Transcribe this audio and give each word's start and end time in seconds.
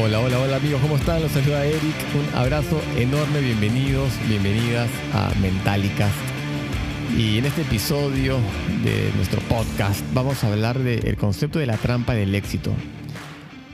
Hola, 0.00 0.20
hola, 0.20 0.38
hola 0.38 0.56
amigos, 0.56 0.80
¿cómo 0.80 0.96
están? 0.96 1.20
Los 1.20 1.32
saluda 1.32 1.66
Eric. 1.66 1.82
Un 2.14 2.38
abrazo 2.38 2.80
enorme, 2.96 3.40
bienvenidos, 3.40 4.12
bienvenidas 4.28 4.88
a 5.12 5.32
Mentalicast. 5.40 6.16
Y 7.16 7.38
en 7.38 7.46
este 7.46 7.62
episodio 7.62 8.36
de 8.84 9.10
nuestro 9.16 9.40
podcast 9.48 10.00
vamos 10.14 10.44
a 10.44 10.52
hablar 10.52 10.78
del 10.78 11.16
concepto 11.16 11.58
de 11.58 11.66
la 11.66 11.76
trampa 11.78 12.14
del 12.14 12.32
éxito. 12.36 12.72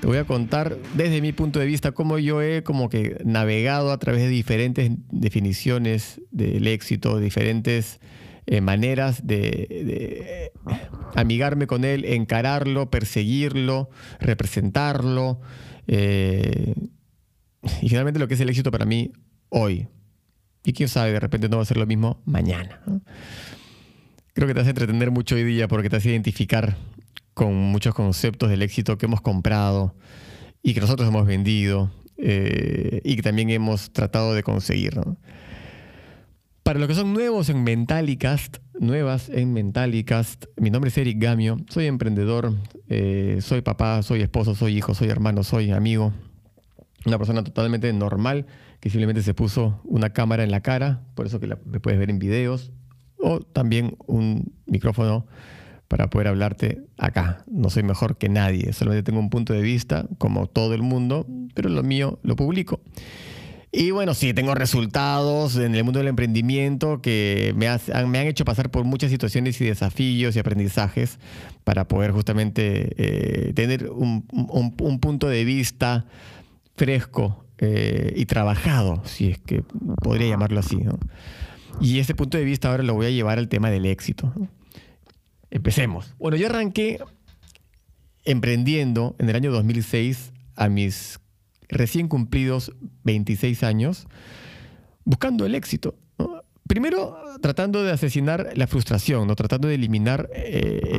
Te 0.01 0.07
voy 0.07 0.17
a 0.17 0.25
contar 0.25 0.79
desde 0.95 1.21
mi 1.21 1.33
punto 1.33 1.59
de 1.59 1.67
vista 1.67 1.93
cómo 1.93 2.19
yo 2.19 2.41
he 2.41 2.63
como 2.63 2.89
que 2.89 3.19
navegado 3.23 3.93
a 3.93 3.99
través 3.99 4.23
de 4.23 4.29
diferentes 4.29 4.93
definiciones 5.11 6.23
del 6.31 6.67
éxito, 6.69 7.19
diferentes 7.19 8.01
eh, 8.47 8.63
maneras 8.63 9.27
de, 9.27 9.41
de, 9.69 10.53
amigarme 11.15 11.67
con 11.67 11.85
él, 11.85 12.07
encararlo, 12.07 12.91
perseguirlo, 12.91 13.91
representarlo. 14.21 15.41
Eh, 15.87 16.75
y 17.83 17.89
finalmente 17.89 18.21
lo 18.21 18.29
que 18.29 18.35
es 18.35 18.41
el 18.41 18.49
éxito 18.49 18.71
para 18.71 18.85
mí 18.85 19.13
hoy. 19.49 19.89
Y 20.65 20.73
quién 20.73 20.89
sabe, 20.89 21.13
de 21.13 21.21
repente 21.21 21.49
no 21.49 21.57
va 21.57 21.63
a 21.63 21.67
ser 21.67 21.77
lo 21.77 21.87
mismo 21.87 22.23
mañana. 22.25 22.81
Creo 24.33 24.49
que 24.49 24.55
te 24.55 24.61
hace 24.61 24.71
entretener 24.71 25.11
mucho 25.11 25.35
hoy 25.35 25.45
día 25.45 25.69
porque 25.69 25.91
te 25.91 25.97
hace 25.97 26.11
identificar 26.11 26.77
con 27.35 27.55
muchos 27.55 27.95
conceptos 27.95 28.49
del 28.49 28.63
éxito 28.63 28.97
que 28.97 29.07
hemos 29.07 29.21
comprado 29.21 29.95
y 30.63 30.73
que 30.73 30.81
nosotros 30.81 31.09
hemos 31.09 31.27
vendido 31.27 31.93
eh, 32.17 33.01
y 33.05 33.17
que 33.17 33.23
también 33.23 33.51
hemos 33.51 33.93
tratado 33.93 34.35
de 34.35 34.43
conseguir. 34.43 34.99
Para 36.63 36.79
los 36.79 36.89
que 36.89 36.95
son 36.95 37.13
nuevos 37.13 37.51
en 37.51 37.63
Mentalicast, 37.63 38.59
nuevas 38.79 39.29
en 39.29 39.53
Mentalicast, 39.53 40.47
mi 40.57 40.71
nombre 40.71 40.89
es 40.89 40.99
Eric 40.99 41.21
Gamio, 41.21 41.59
soy 41.69 41.87
emprendedor, 41.87 42.55
eh, 42.89 43.39
soy 43.41 43.63
papá, 43.63 44.03
soy 44.03 44.23
esposo, 44.23 44.55
soy 44.55 44.77
hijo, 44.77 44.95
soy 44.95 45.09
hermano, 45.09 45.43
soy 45.43 45.71
amigo, 45.71 46.13
una 47.07 47.19
persona 47.19 47.45
totalmente 47.45 47.93
normal 47.93 48.47
que 48.81 48.91
simplemente 48.91 49.23
se 49.23 49.35
puso 49.35 49.81
una 49.85 50.11
cámara 50.11 50.45
en 50.45 50.51
la 50.51 50.61
cara, 50.61 51.03
por 51.15 51.27
eso 51.27 51.41
que 51.41 51.47
la, 51.47 51.59
me 51.65 51.81
puedes 51.81 51.99
ver 51.99 52.11
en 52.11 52.19
videos, 52.19 52.73
o 53.19 53.41
también 53.41 53.97
un 54.07 54.53
micrófono 54.67 55.27
para 55.89 56.11
poder 56.11 56.29
hablarte 56.29 56.83
acá. 56.99 57.45
No 57.47 57.71
soy 57.71 57.83
mejor 57.83 58.17
que 58.17 58.29
nadie, 58.29 58.73
solamente 58.73 59.03
tengo 59.05 59.21
un 59.21 59.31
punto 59.31 59.53
de 59.53 59.63
vista, 59.63 60.07
como 60.19 60.47
todo 60.47 60.75
el 60.75 60.83
mundo, 60.83 61.27
pero 61.55 61.69
lo 61.69 61.83
mío 61.83 62.19
lo 62.23 62.37
publico. 62.37 62.81
Y 63.77 63.91
bueno, 63.91 64.15
sí, 64.15 64.33
tengo 64.33 64.55
resultados 64.55 65.57
en 65.57 65.75
el 65.75 65.83
mundo 65.83 65.99
del 65.99 66.07
emprendimiento 66.07 67.03
que 67.03 67.53
me, 67.57 67.67
ha, 67.67 67.81
me, 68.07 68.21
han 68.21 68.29
hecho 68.29 68.45
pasar 68.45 68.71
por 68.71 68.85
muchas 68.85 69.11
situaciones 69.11 69.61
y 69.61 69.65
desafíos 69.65 70.37
y 70.37 70.39
aprendizajes 70.39 71.19
para 71.65 71.89
poder 71.89 72.13
justamente 72.13 72.93
eh, 72.97 73.53
tener 73.53 73.91
un, 73.91 74.27
un, 74.31 74.77
un, 74.79 75.01
punto 75.01 75.27
de 75.27 75.45
vista 75.45 76.07
fresco 76.77 77.45
eh, 77.59 78.13
y 78.15 78.27
trabajado, 78.27 79.03
si 79.07 79.31
es 79.31 79.39
que 79.39 79.65
podría 80.01 80.29
llamarlo 80.29 80.61
así. 80.61 80.77
¿no? 80.77 81.01
Y 81.81 81.99
ese 81.99 82.15
punto 82.15 82.39
de 82.39 82.45
vista 82.45 82.71
ahora 82.71 82.85
lo 82.85 82.95
voy 82.95 83.07
a 83.07 83.11
llevar 83.11 83.41
al 83.41 83.49
tema 83.49 83.71
del 83.71 83.87
éxito. 83.87 84.33
¿no? 84.37 84.49
Empecemos. 85.51 86.15
Bueno, 86.21 86.37
yo 86.37 86.47
arranqué 86.47 87.01
emprendiendo 88.25 89.17
en 89.19 89.31
el 89.31 89.35
año 89.35 89.51
2006 89.51 90.33
a 90.55 90.69
mis 90.69 91.19
recién 91.69 92.09
cumplidos 92.09 92.73
26 93.05 93.63
años, 93.63 94.07
buscando 95.05 95.47
el 95.47 95.55
éxito. 95.55 95.97
Primero, 96.67 97.17
tratando 97.43 97.83
de 97.83 97.93
asesinar 97.93 98.53
la 98.55 98.67
frustración, 98.67 99.27
¿no? 99.27 99.37
tratando 99.37 99.69
de 99.69 99.75
eliminar 99.75 100.31
eh, 100.35 100.99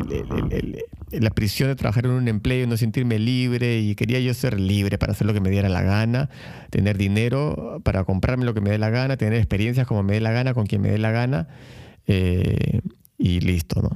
la 1.12 1.32
prisión 1.32 1.70
de 1.70 1.76
trabajar 1.76 2.06
en 2.06 2.12
un 2.12 2.28
empleo, 2.28 2.68
no 2.68 2.78
sentirme 2.78 3.18
libre 3.18 3.80
y 3.80 3.96
quería 3.96 4.20
yo 4.20 4.32
ser 4.36 4.60
libre 4.60 5.00
para 5.00 5.14
hacer 5.14 5.26
lo 5.26 5.34
que 5.34 5.40
me 5.40 5.50
diera 5.50 5.68
la 5.68 5.82
gana, 5.82 6.30
tener 6.70 6.98
dinero 6.98 7.82
para 7.84 8.04
comprarme 8.04 8.46
lo 8.46 8.54
que 8.54 8.62
me 8.62 8.70
dé 8.70 8.78
la 8.78 8.92
gana, 8.92 9.18
tener 9.18 9.34
experiencias 9.34 9.88
como 9.88 10.04
me 10.04 10.14
dé 10.14 10.22
la 10.22 10.32
gana, 10.32 10.54
con 10.54 10.68
quien 10.68 10.82
me 10.82 10.92
dé 10.92 11.00
la 11.00 11.10
gana 11.10 11.48
eh, 12.06 12.82
y 13.18 13.40
listo. 13.40 13.82
¿no? 13.82 13.90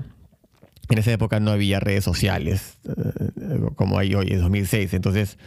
En 0.90 0.98
esa 0.98 1.12
época 1.12 1.40
no 1.40 1.52
había 1.52 1.80
redes 1.80 2.04
sociales 2.04 2.80
eh, 2.88 3.60
como 3.76 4.00
hay 4.00 4.16
hoy, 4.16 4.30
en 4.32 4.42
2006, 4.42 4.96
entonces 4.96 5.38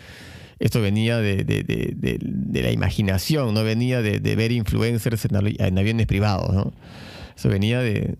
esto 0.58 0.80
venía 0.80 1.18
de, 1.18 1.44
de, 1.44 1.62
de, 1.62 2.18
de, 2.20 2.62
la 2.62 2.70
imaginación, 2.70 3.54
no 3.54 3.64
venía 3.64 4.02
de, 4.02 4.36
ver 4.36 4.52
influencers 4.52 5.24
en, 5.24 5.54
en, 5.58 5.78
aviones 5.78 6.06
privados, 6.06 6.54
¿no? 6.54 6.72
Eso 7.36 7.48
venía 7.48 7.80
de, 7.80 8.16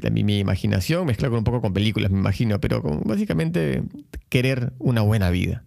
la, 0.00 0.10
mi, 0.10 0.38
imaginación, 0.38 1.06
mezclado 1.06 1.32
con 1.32 1.38
un 1.38 1.44
poco 1.44 1.60
con 1.60 1.72
películas, 1.72 2.10
me 2.10 2.18
imagino, 2.18 2.60
pero 2.60 2.82
con 2.82 3.02
básicamente 3.04 3.82
querer 4.28 4.72
una 4.78 5.02
buena 5.02 5.30
vida. 5.30 5.64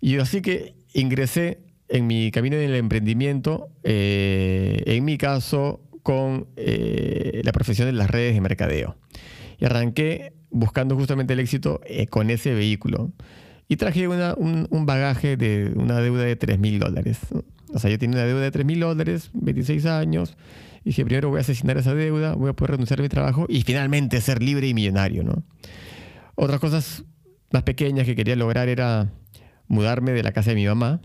Y 0.00 0.18
así 0.18 0.42
que 0.42 0.74
ingresé 0.92 1.60
en 1.88 2.06
mi 2.06 2.30
camino 2.30 2.56
del 2.56 2.74
emprendimiento, 2.74 3.70
eh, 3.82 4.82
en 4.86 5.04
mi 5.04 5.18
caso, 5.18 5.80
con 6.02 6.48
eh, 6.56 7.40
la 7.44 7.52
profesión 7.52 7.86
de 7.86 7.92
las 7.92 8.10
redes 8.10 8.34
de 8.34 8.40
mercadeo. 8.40 8.96
Y 9.58 9.64
arranqué 9.64 10.32
buscando 10.50 10.96
justamente 10.96 11.32
el 11.32 11.40
éxito 11.40 11.80
eh, 11.84 12.06
con 12.06 12.30
ese 12.30 12.54
vehículo. 12.54 13.12
Y 13.72 13.76
traje 13.76 14.06
una, 14.06 14.34
un, 14.34 14.66
un, 14.68 14.84
bagaje 14.84 15.38
de 15.38 15.72
una 15.74 15.98
deuda 16.00 16.24
de 16.24 16.36
3 16.36 16.58
mil 16.58 16.78
dólares. 16.78 17.20
O 17.72 17.78
sea, 17.78 17.90
yo 17.90 17.98
tenía 17.98 18.18
una 18.18 18.26
deuda 18.26 18.42
de 18.42 18.50
3 18.50 18.66
mil 18.66 18.80
dólares, 18.80 19.30
26 19.32 19.86
años. 19.86 20.36
Y 20.84 20.90
dije, 20.90 21.06
primero 21.06 21.30
voy 21.30 21.38
a 21.38 21.40
asesinar 21.40 21.78
esa 21.78 21.94
deuda, 21.94 22.34
voy 22.34 22.50
a 22.50 22.52
poder 22.52 22.72
renunciar 22.72 23.00
a 23.00 23.02
mi 23.02 23.08
trabajo 23.08 23.46
y 23.48 23.62
finalmente 23.62 24.20
ser 24.20 24.42
libre 24.42 24.68
y 24.68 24.74
millonario, 24.74 25.22
¿no? 25.22 25.42
Otras 26.34 26.60
cosas 26.60 27.04
más 27.50 27.62
pequeñas 27.62 28.04
que 28.04 28.14
quería 28.14 28.36
lograr 28.36 28.68
era 28.68 29.10
mudarme 29.68 30.12
de 30.12 30.22
la 30.22 30.32
casa 30.32 30.50
de 30.50 30.56
mi 30.56 30.66
mamá 30.66 31.00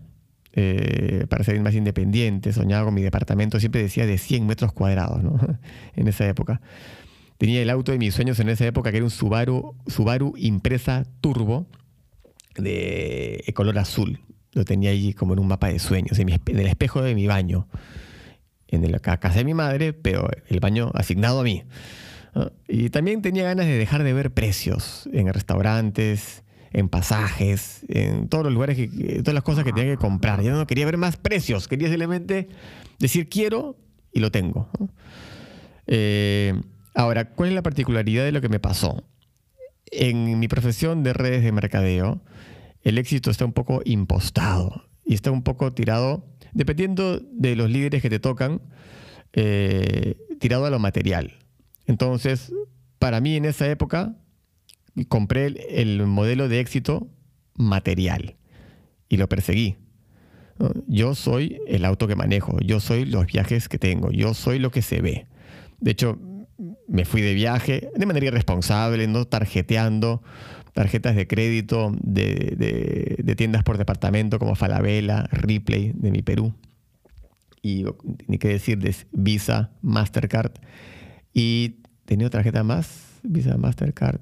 eh, 0.51 1.25
para 1.29 1.45
ser 1.45 1.57
más 1.61 1.73
independiente. 1.73 2.51
Soñaba 2.51 2.83
con 2.83 2.93
mi 2.93 3.01
departamento, 3.01 3.61
siempre 3.61 3.81
decía 3.81 4.05
de 4.05 4.17
100 4.17 4.45
metros 4.45 4.73
cuadrados, 4.73 5.23
¿no? 5.23 5.39
en 5.95 6.07
esa 6.09 6.27
época. 6.27 6.59
Tenía 7.37 7.61
el 7.61 7.69
auto 7.69 7.93
de 7.93 7.97
mis 7.97 8.13
sueños 8.13 8.41
en 8.41 8.49
esa 8.49 8.65
época, 8.65 8.91
que 8.91 8.97
era 8.97 9.05
un 9.05 9.09
Subaru, 9.09 9.73
Subaru 9.87 10.33
Impresa 10.35 11.05
Turbo 11.21 11.65
de 12.57 13.51
color 13.55 13.77
azul. 13.79 14.19
Lo 14.53 14.65
tenía 14.65 14.91
allí 14.91 15.13
como 15.13 15.33
en 15.33 15.39
un 15.39 15.47
mapa 15.47 15.67
de 15.67 15.79
sueños, 15.79 16.17
en, 16.19 16.25
mi, 16.25 16.33
el 16.33 16.67
espejo 16.67 17.01
de 17.01 17.15
mi 17.15 17.27
baño, 17.27 17.67
en 18.67 18.91
la 18.91 18.99
casa 18.99 19.39
de 19.39 19.45
mi 19.45 19.53
madre, 19.53 19.93
pero 19.93 20.29
el 20.47 20.59
baño 20.59 20.91
asignado 20.93 21.41
a 21.41 21.43
mí. 21.43 21.63
Y 22.67 22.89
también 22.89 23.21
tenía 23.21 23.43
ganas 23.43 23.65
de 23.65 23.77
dejar 23.77 24.03
de 24.03 24.13
ver 24.13 24.31
precios 24.31 25.09
en 25.11 25.31
restaurantes, 25.33 26.43
en 26.71 26.89
pasajes, 26.89 27.81
en 27.87 28.27
todos 28.27 28.43
los 28.43 28.53
lugares, 28.53 28.77
que, 28.77 28.87
todas 29.19 29.33
las 29.33 29.43
cosas 29.43 29.63
que 29.63 29.73
tenía 29.73 29.93
que 29.93 29.97
comprar. 29.97 30.41
Ya 30.41 30.51
no 30.51 30.67
quería 30.67 30.85
ver 30.85 30.97
más 30.97 31.17
precios, 31.17 31.67
quería 31.67 31.87
simplemente 31.87 32.47
decir 32.99 33.29
quiero 33.29 33.75
y 34.11 34.19
lo 34.19 34.31
tengo. 34.31 34.69
Eh, 35.87 36.53
ahora, 36.93 37.29
¿cuál 37.29 37.49
es 37.49 37.55
la 37.55 37.63
particularidad 37.63 38.25
de 38.25 38.31
lo 38.31 38.41
que 38.41 38.49
me 38.49 38.59
pasó? 38.59 39.03
En 39.91 40.39
mi 40.39 40.47
profesión 40.47 41.03
de 41.03 41.13
redes 41.13 41.43
de 41.43 41.51
mercadeo, 41.51 42.21
el 42.83 42.97
éxito 42.97 43.31
está 43.31 43.45
un 43.45 43.53
poco 43.53 43.81
impostado 43.85 44.87
y 45.05 45.13
está 45.13 45.31
un 45.31 45.43
poco 45.43 45.73
tirado, 45.73 46.25
dependiendo 46.53 47.19
de 47.19 47.55
los 47.55 47.69
líderes 47.69 48.01
que 48.01 48.09
te 48.09 48.19
tocan, 48.19 48.61
eh, 49.33 50.17
tirado 50.39 50.65
a 50.65 50.69
lo 50.69 50.79
material. 50.79 51.33
Entonces, 51.85 52.53
para 52.99 53.21
mí 53.21 53.35
en 53.35 53.45
esa 53.45 53.69
época, 53.69 54.15
compré 55.07 55.45
el, 55.45 55.57
el 55.69 56.07
modelo 56.07 56.49
de 56.49 56.59
éxito 56.59 57.07
material 57.55 58.35
y 59.09 59.17
lo 59.17 59.29
perseguí. 59.29 59.77
Yo 60.87 61.13
soy 61.13 61.59
el 61.67 61.85
auto 61.85 62.07
que 62.07 62.15
manejo, 62.15 62.57
yo 62.61 62.79
soy 62.79 63.05
los 63.05 63.27
viajes 63.27 63.69
que 63.69 63.77
tengo, 63.77 64.11
yo 64.11 64.33
soy 64.33 64.57
lo 64.57 64.71
que 64.71 64.81
se 64.81 65.01
ve. 65.01 65.27
De 65.79 65.91
hecho, 65.91 66.19
me 66.87 67.05
fui 67.05 67.21
de 67.21 67.33
viaje 67.33 67.89
de 67.95 68.05
manera 68.05 68.27
irresponsable, 68.27 69.07
no 69.07 69.25
tarjeteando 69.25 70.21
tarjetas 70.73 71.15
de 71.15 71.25
crédito 71.25 71.91
de, 72.01 73.15
de, 73.17 73.35
tiendas 73.35 73.63
por 73.63 73.79
departamento 73.79 74.37
como 74.37 74.53
Falabella, 74.53 75.23
Ripley 75.31 75.91
de 75.95 76.11
mi 76.11 76.21
Perú. 76.21 76.53
Y 77.63 77.85
ni 78.27 78.37
qué 78.37 78.49
decir 78.49 78.77
de 78.77 78.95
Visa, 79.11 79.71
Mastercard. 79.81 80.51
Y 81.33 81.77
tenía 82.05 82.27
otra 82.27 82.39
tarjeta 82.39 82.63
más, 82.63 83.19
Visa, 83.23 83.57
Mastercard. 83.57 84.21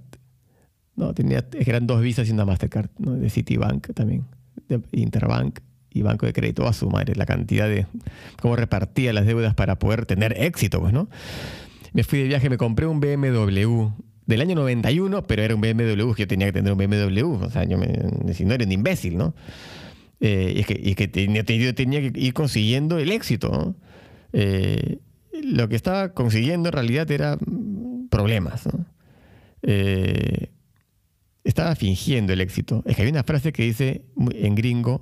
No, 0.95 1.13
tenía, 1.13 1.45
eran 1.60 1.88
dos 1.88 2.01
Visas 2.01 2.30
y 2.30 2.31
una 2.31 2.45
Mastercard, 2.45 2.90
¿no? 3.00 3.16
de 3.16 3.30
Citibank 3.30 3.94
también, 3.94 4.24
de 4.69 4.81
Interbank 4.94 5.60
y 5.90 6.04
Banco 6.04 6.25
de 6.25 6.34
Crédito 6.34 6.68
a 6.68 6.74
su 6.74 6.90
madre, 6.90 7.16
la 7.16 7.25
cantidad 7.25 7.68
de 7.68 7.86
cómo 8.42 8.56
repartía 8.56 9.12
las 9.12 9.25
deudas 9.25 9.56
para 9.56 9.78
poder 9.78 10.06
tener 10.06 10.42
éxito, 10.42 10.80
pues, 10.80 10.94
¿no? 10.94 11.10
Me 11.95 12.03
fui 12.03 12.19
de 12.19 12.25
viaje, 12.25 12.50
me 12.50 12.57
compré 12.57 12.88
un 12.88 13.00
BMW 13.00 13.88
del 14.25 14.42
año 14.42 14.53
91, 14.56 15.24
pero 15.24 15.44
era 15.44 15.56
un 15.56 15.62
BMW 15.62 16.12
que 16.12 16.24
yo 16.24 16.27
tenía 16.27 16.47
que 16.47 16.51
tener 16.51 16.74
un 16.74 16.77
BMW. 16.77 17.45
O 17.45 17.50
sea, 17.50 17.63
yo 17.63 17.77
me, 17.77 17.88
no 17.88 18.53
era 18.53 18.65
un 18.65 18.71
imbécil, 18.74 19.15
¿no? 19.15 19.33
Eh, 20.19 20.56
y 20.83 20.89
es 20.89 20.95
que, 20.97 21.07
tenía, 21.07 21.44
yo 21.44 21.74
tenía 21.74 22.01
que 22.01 22.19
ir 22.19 22.33
consiguiendo 22.33 22.97
el 22.97 23.13
éxito. 23.13 23.77
Eh, 24.33 25.00
lo 25.42 25.69
que 25.69 25.77
estaba 25.77 26.13
consiguiendo 26.13 26.68
en 26.68 26.74
realidad 26.74 27.09
era 27.09 27.38
problemas. 28.09 28.68
Eh, 29.62 30.50
estaba 31.45 31.75
fingiendo 31.75 32.33
el 32.33 32.42
éxito. 32.42 32.83
Es 32.86 32.97
que 32.97 33.03
hay 33.03 33.07
una 33.09 33.24
frase 33.24 33.53
que 33.53 33.63
dice 33.63 34.03
en 34.33 34.56
gringo, 34.56 35.01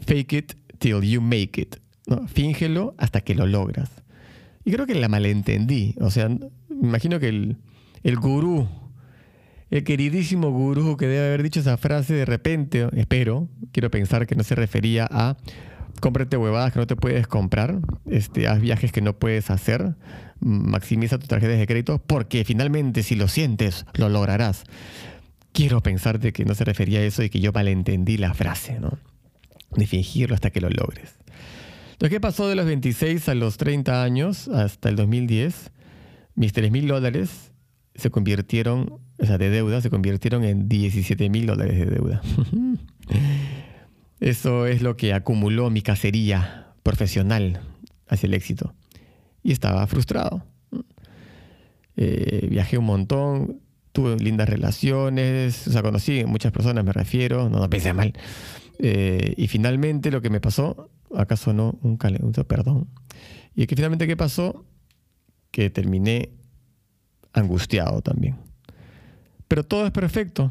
fake 0.00 0.32
it 0.34 0.52
till 0.78 1.00
you 1.00 1.22
make 1.22 1.58
it. 1.58 1.76
¿no? 2.06 2.28
Fíngelo 2.28 2.94
hasta 2.98 3.22
que 3.22 3.34
lo 3.34 3.46
logras. 3.46 3.90
Creo 4.70 4.86
que 4.86 4.94
la 4.94 5.08
malentendí. 5.08 5.94
O 6.00 6.10
sea, 6.10 6.28
me 6.28 6.40
imagino 6.68 7.20
que 7.20 7.28
el, 7.28 7.56
el 8.02 8.16
gurú, 8.16 8.68
el 9.70 9.84
queridísimo 9.84 10.50
gurú 10.50 10.96
que 10.96 11.06
debe 11.06 11.26
haber 11.26 11.42
dicho 11.42 11.60
esa 11.60 11.76
frase 11.76 12.14
de 12.14 12.24
repente, 12.24 12.88
espero, 12.94 13.48
quiero 13.72 13.90
pensar 13.90 14.26
que 14.26 14.34
no 14.34 14.42
se 14.42 14.54
refería 14.54 15.06
a 15.10 15.36
cómprate 16.00 16.36
huevadas 16.36 16.72
que 16.72 16.78
no 16.78 16.86
te 16.86 16.96
puedes 16.96 17.26
comprar, 17.26 17.78
este, 18.06 18.48
haz 18.48 18.60
viajes 18.60 18.90
que 18.90 19.02
no 19.02 19.18
puedes 19.18 19.50
hacer, 19.50 19.94
maximiza 20.40 21.18
tus 21.18 21.28
tarjetas 21.28 21.58
de 21.58 21.66
crédito, 21.66 21.98
porque 21.98 22.44
finalmente 22.44 23.02
si 23.02 23.14
lo 23.14 23.28
sientes, 23.28 23.86
lo 23.94 24.08
lograrás. 24.08 24.64
Quiero 25.52 25.82
pensar 25.82 26.18
de 26.18 26.32
que 26.32 26.44
no 26.44 26.54
se 26.54 26.64
refería 26.64 27.00
a 27.00 27.02
eso 27.02 27.22
y 27.22 27.30
que 27.30 27.40
yo 27.40 27.52
malentendí 27.52 28.16
la 28.16 28.34
frase, 28.34 28.80
¿no? 28.80 28.98
De 29.72 29.86
fingirlo 29.86 30.34
hasta 30.34 30.50
que 30.50 30.60
lo 30.60 30.70
logres. 30.70 31.16
Entonces, 32.00 32.16
¿qué 32.16 32.20
pasó 32.22 32.48
de 32.48 32.54
los 32.54 32.64
26 32.64 33.28
a 33.28 33.34
los 33.34 33.58
30 33.58 34.02
años 34.02 34.48
hasta 34.48 34.88
el 34.88 34.96
2010? 34.96 35.70
Mis 36.34 36.54
3 36.54 36.70
mil 36.70 36.88
dólares 36.88 37.52
se 37.94 38.08
convirtieron, 38.08 39.00
o 39.18 39.26
sea, 39.26 39.36
de 39.36 39.50
deuda, 39.50 39.82
se 39.82 39.90
convirtieron 39.90 40.42
en 40.44 40.66
17 40.66 41.28
mil 41.28 41.44
dólares 41.44 41.78
de 41.78 41.84
deuda. 41.84 42.22
Eso 44.20 44.66
es 44.66 44.80
lo 44.80 44.96
que 44.96 45.12
acumuló 45.12 45.68
mi 45.68 45.82
cacería 45.82 46.72
profesional 46.82 47.60
hacia 48.08 48.28
el 48.28 48.32
éxito. 48.32 48.72
Y 49.42 49.52
estaba 49.52 49.86
frustrado. 49.86 50.42
Eh, 51.98 52.46
viajé 52.50 52.78
un 52.78 52.86
montón, 52.86 53.60
tuve 53.92 54.16
lindas 54.16 54.48
relaciones, 54.48 55.68
o 55.68 55.72
sea, 55.72 55.82
conocí 55.82 56.24
muchas 56.24 56.50
personas, 56.50 56.82
me 56.82 56.94
refiero, 56.94 57.50
no, 57.50 57.58
no 57.58 57.68
pensé 57.68 57.92
mal. 57.92 58.14
Eh, 58.78 59.34
y 59.36 59.48
finalmente 59.48 60.10
lo 60.10 60.22
que 60.22 60.30
me 60.30 60.40
pasó, 60.40 60.88
acaso 61.16 61.52
no 61.52 61.78
un 61.82 61.96
calendario, 61.96 62.46
perdón. 62.46 62.88
Y 63.54 63.66
que 63.66 63.76
finalmente, 63.76 64.06
¿qué 64.06 64.16
pasó? 64.16 64.64
Que 65.50 65.70
terminé 65.70 66.30
angustiado 67.32 68.02
también. 68.02 68.36
Pero 69.48 69.64
todo 69.64 69.86
es 69.86 69.92
perfecto. 69.92 70.50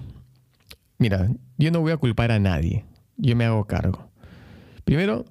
Mira, 0.97 1.29
yo 1.57 1.71
no 1.71 1.79
voy 1.79 1.91
a 1.91 1.97
culpar 1.97 2.31
a 2.31 2.39
nadie 2.39 2.85
yo 3.19 3.35
me 3.35 3.45
hago 3.45 3.65
cargo. 3.65 4.09
Primero, 4.85 5.25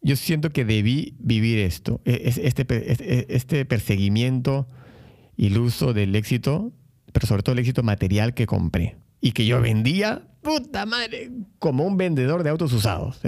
yo 0.00 0.16
siento 0.16 0.50
que 0.50 0.64
debí 0.64 1.16
vivir 1.18 1.58
esto, 1.58 2.00
e, 2.04 2.22
este, 2.24 2.64
e, 2.68 3.26
este 3.28 3.64
perseguimiento 3.64 4.68
iluso 5.36 5.92
del 5.92 6.14
éxito, 6.14 6.72
pero 7.12 7.26
sobre 7.26 7.42
todo 7.42 7.52
el 7.54 7.58
éxito 7.58 7.82
material 7.82 8.34
que 8.34 8.46
compré 8.46 8.96
y 9.20 9.32
que 9.32 9.44
yo 9.46 9.60
vendía, 9.60 10.28
puta 10.42 10.86
madre, 10.86 11.30
como 11.58 11.84
un 11.84 11.96
vendedor 11.96 12.42
de 12.42 12.50
autos 12.50 12.72
usados. 12.72 13.20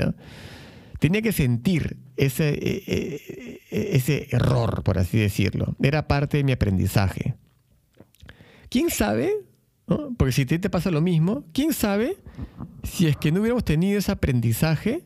Tenía 0.98 1.22
que 1.22 1.32
sentir 1.32 1.98
ese, 2.16 2.48
e, 2.50 3.60
ese 3.70 4.28
error, 4.30 4.82
por 4.82 4.98
así 4.98 5.18
decirlo. 5.18 5.76
Era 5.80 6.08
parte 6.08 6.38
de 6.38 6.44
mi 6.44 6.52
aprendizaje. 6.52 7.36
¿Quién 8.68 8.90
sabe 8.90 9.32
porque 10.16 10.32
si 10.32 10.44
te, 10.44 10.58
te 10.58 10.68
pasa 10.68 10.90
lo 10.90 11.00
mismo, 11.00 11.44
¿quién 11.52 11.72
sabe 11.72 12.18
si 12.82 13.06
es 13.06 13.16
que 13.16 13.32
no 13.32 13.40
hubiéramos 13.40 13.64
tenido 13.64 13.98
ese 13.98 14.12
aprendizaje? 14.12 15.04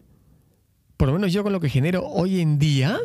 Por 0.96 1.08
lo 1.08 1.14
menos 1.14 1.32
yo 1.32 1.44
con 1.44 1.52
lo 1.52 1.60
que 1.60 1.68
genero 1.68 2.04
hoy 2.04 2.40
en 2.40 2.58
día, 2.58 2.98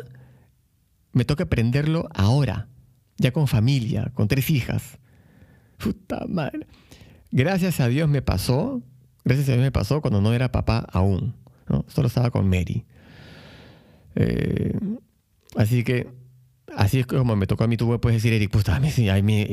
me 1.12 1.24
toca 1.24 1.44
aprenderlo 1.44 2.08
ahora, 2.14 2.68
ya 3.16 3.32
con 3.32 3.46
familia, 3.46 4.10
con 4.14 4.26
tres 4.26 4.50
hijas. 4.50 4.98
Puta 5.76 6.26
madre. 6.28 6.66
Gracias 7.30 7.78
a 7.78 7.86
Dios 7.86 8.08
me 8.08 8.22
pasó, 8.22 8.82
gracias 9.24 9.48
a 9.48 9.52
Dios 9.52 9.62
me 9.62 9.72
pasó 9.72 10.00
cuando 10.00 10.20
no 10.20 10.32
era 10.32 10.50
papá 10.50 10.84
aún, 10.90 11.36
Solo 11.88 12.08
estaba 12.08 12.30
con 12.30 12.48
Mary. 12.48 12.84
Eh, 14.14 14.78
así 15.56 15.84
que 15.84 16.08
Así 16.76 17.00
es 17.00 17.06
como 17.06 17.34
me 17.34 17.46
tocó 17.46 17.64
a 17.64 17.66
mí, 17.66 17.76
tú 17.76 17.98
puedes 17.98 18.22
decir, 18.22 18.32
Eric, 18.32 18.50
puta, 18.50 18.76
a 18.76 18.80
mí, 18.80 18.90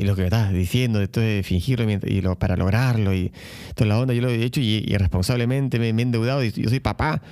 lo 0.02 0.14
que 0.14 0.22
me 0.22 0.26
estás 0.26 0.52
diciendo, 0.52 1.00
esto 1.00 1.20
de 1.20 1.42
fingirlo 1.42 1.86
y 1.90 2.20
lo, 2.20 2.38
para 2.38 2.56
lograrlo 2.56 3.14
y 3.14 3.32
toda 3.74 3.88
la 3.88 3.98
onda, 3.98 4.12
yo 4.12 4.20
lo 4.20 4.28
he 4.28 4.44
hecho 4.44 4.60
y 4.60 4.84
irresponsablemente 4.86 5.78
me, 5.78 5.88
he 5.88 6.02
endeudado 6.02 6.44
y 6.44 6.50
yo 6.50 6.68
soy 6.68 6.80
papá. 6.80 7.22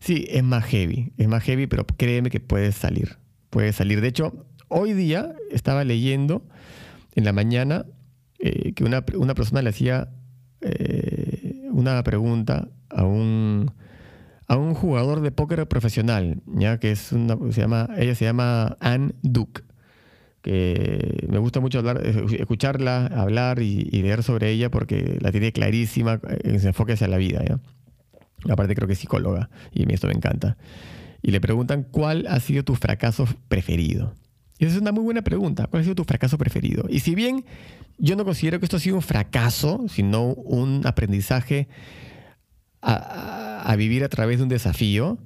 Sí, 0.00 0.26
es 0.30 0.42
más 0.42 0.64
heavy, 0.64 1.12
es 1.18 1.28
más 1.28 1.42
heavy, 1.42 1.66
pero 1.66 1.86
créeme 1.86 2.30
que 2.30 2.40
puedes 2.40 2.76
salir, 2.76 3.18
puedes 3.50 3.76
salir. 3.76 4.00
De 4.00 4.08
hecho, 4.08 4.46
hoy 4.68 4.94
día 4.94 5.34
estaba 5.50 5.84
leyendo 5.84 6.42
en 7.14 7.24
la 7.24 7.32
mañana 7.32 7.84
eh, 8.38 8.72
que 8.72 8.84
una, 8.84 9.04
una, 9.14 9.34
persona 9.34 9.60
le 9.60 9.70
hacía 9.70 10.08
eh, 10.62 11.68
una 11.70 12.02
pregunta 12.02 12.68
a 12.88 13.04
un 13.04 13.70
a 14.48 14.56
un 14.56 14.74
jugador 14.74 15.20
de 15.20 15.30
póker 15.30 15.66
profesional, 15.66 16.40
ya 16.46 16.78
que 16.78 16.92
es 16.92 17.12
una, 17.12 17.36
se 17.50 17.60
llama, 17.60 17.88
ella 17.96 18.14
se 18.14 18.24
llama 18.24 18.76
Anne 18.80 19.12
Duke, 19.22 19.62
que 20.42 21.26
me 21.28 21.38
gusta 21.38 21.58
mucho 21.58 21.80
hablar, 21.80 22.00
escucharla, 22.06 23.06
hablar 23.06 23.60
y, 23.60 23.84
leer 23.90 24.22
sobre 24.22 24.50
ella 24.50 24.70
porque 24.70 25.18
la 25.20 25.32
tiene 25.32 25.52
clarísima 25.52 26.20
en 26.44 26.60
su 26.60 26.68
enfoque 26.68 26.92
hacia 26.92 27.08
la 27.08 27.16
vida. 27.16 27.44
¿ya? 27.44 27.58
Aparte 28.52 28.76
creo 28.76 28.86
que 28.86 28.92
es 28.92 29.00
psicóloga 29.00 29.50
y 29.72 29.92
esto 29.92 30.06
me 30.06 30.14
encanta. 30.14 30.56
Y 31.22 31.32
le 31.32 31.40
preguntan 31.40 31.82
cuál 31.82 32.26
ha 32.28 32.38
sido 32.38 32.62
tu 32.62 32.76
fracaso 32.76 33.26
preferido. 33.48 34.14
Y 34.58 34.66
esa 34.66 34.76
es 34.76 34.80
una 34.80 34.92
muy 34.92 35.02
buena 35.02 35.22
pregunta. 35.22 35.66
¿Cuál 35.66 35.80
ha 35.80 35.84
sido 35.84 35.96
tu 35.96 36.04
fracaso 36.04 36.38
preferido? 36.38 36.86
Y 36.88 37.00
si 37.00 37.16
bien 37.16 37.44
yo 37.98 38.14
no 38.14 38.24
considero 38.24 38.60
que 38.60 38.66
esto 38.66 38.76
ha 38.76 38.80
sido 38.80 38.96
un 38.96 39.02
fracaso, 39.02 39.86
sino 39.88 40.28
un 40.28 40.86
aprendizaje 40.86 41.68
a, 42.86 43.74
vivir 43.76 44.04
a 44.04 44.08
través 44.08 44.38
de 44.38 44.44
un 44.44 44.48
desafío, 44.48 45.18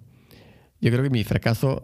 yo 0.81 0.91
creo 0.91 1.03
que 1.03 1.11
mi 1.11 1.25
fracaso 1.25 1.83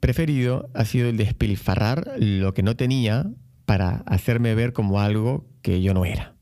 preferido 0.00 0.68
ha 0.74 0.84
sido 0.84 1.08
el 1.08 1.16
despilfarrar 1.16 2.12
lo 2.18 2.52
que 2.52 2.62
no 2.62 2.76
tenía 2.76 3.26
para 3.64 4.02
hacerme 4.06 4.54
ver 4.54 4.72
como 4.72 5.00
algo 5.00 5.46
que 5.62 5.80
yo 5.80 5.94
no 5.94 6.04
era. 6.04 6.34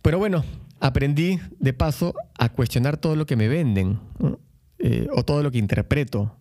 Pero 0.00 0.18
bueno, 0.18 0.44
aprendí 0.78 1.40
de 1.58 1.72
paso 1.72 2.14
a 2.38 2.50
cuestionar 2.50 2.96
todo 2.96 3.16
lo 3.16 3.26
que 3.26 3.34
me 3.34 3.48
venden 3.48 3.98
eh, 4.78 5.08
o 5.12 5.24
todo 5.24 5.42
lo 5.42 5.50
que 5.50 5.58
interpreto 5.58 6.36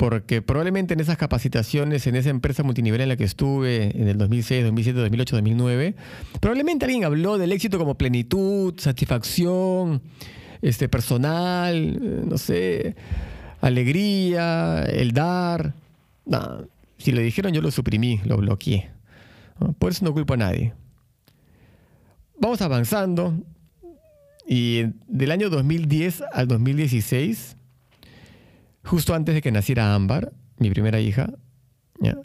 porque 0.00 0.40
probablemente 0.40 0.94
en 0.94 1.00
esas 1.00 1.18
capacitaciones, 1.18 2.06
en 2.06 2.16
esa 2.16 2.30
empresa 2.30 2.62
multinivel 2.62 3.02
en 3.02 3.10
la 3.10 3.16
que 3.18 3.24
estuve 3.24 3.94
en 3.94 4.08
el 4.08 4.16
2006, 4.16 4.64
2007, 4.64 4.98
2008, 4.98 5.36
2009, 5.36 5.94
probablemente 6.40 6.86
alguien 6.86 7.04
habló 7.04 7.36
del 7.36 7.52
éxito 7.52 7.76
como 7.76 7.96
plenitud, 7.96 8.72
satisfacción, 8.78 10.00
este, 10.62 10.88
personal, 10.88 11.98
eh, 12.02 12.22
no 12.26 12.38
sé, 12.38 12.96
alegría, 13.60 14.84
el 14.84 15.12
dar. 15.12 15.74
No, 16.24 16.66
si 16.96 17.12
lo 17.12 17.20
dijeron 17.20 17.52
yo 17.52 17.60
lo 17.60 17.70
suprimí, 17.70 18.22
lo 18.24 18.38
bloqueé. 18.38 18.88
Por 19.78 19.92
eso 19.92 20.06
no 20.06 20.14
culpo 20.14 20.32
a 20.32 20.38
nadie. 20.38 20.72
Vamos 22.38 22.62
avanzando 22.62 23.34
y 24.48 24.84
del 25.08 25.30
año 25.30 25.50
2010 25.50 26.22
al 26.32 26.48
2016 26.48 27.58
justo 28.84 29.14
antes 29.14 29.34
de 29.34 29.42
que 29.42 29.52
naciera 29.52 29.94
Ámbar, 29.94 30.32
mi 30.58 30.70
primera 30.70 31.00
hija, 31.00 31.30
¿ya? 32.00 32.16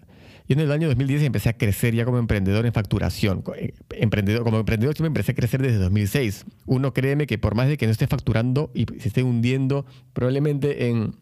y 0.47 0.53
en 0.53 0.59
el 0.59 0.71
año 0.71 0.87
2010 0.87 1.23
empecé 1.23 1.49
a 1.49 1.53
crecer 1.53 1.95
ya 1.95 2.05
como 2.05 2.19
emprendedor 2.19 2.65
en 2.65 2.73
facturación. 2.73 3.43
Eh, 3.57 3.73
emprendedor, 3.91 4.43
como 4.43 4.59
emprendedor 4.59 4.95
siempre 4.95 5.07
empecé 5.07 5.31
a 5.31 5.35
crecer 5.35 5.61
desde 5.61 5.77
2006. 5.77 6.45
Uno 6.65 6.93
créeme 6.93 7.25
que 7.25 7.37
por 7.37 7.55
más 7.55 7.67
de 7.67 7.77
que 7.77 7.85
no 7.85 7.91
esté 7.91 8.07
facturando 8.07 8.71
y 8.73 8.85
se 8.99 9.07
esté 9.07 9.23
hundiendo 9.23 9.85
probablemente 10.13 10.89
en, 10.89 11.15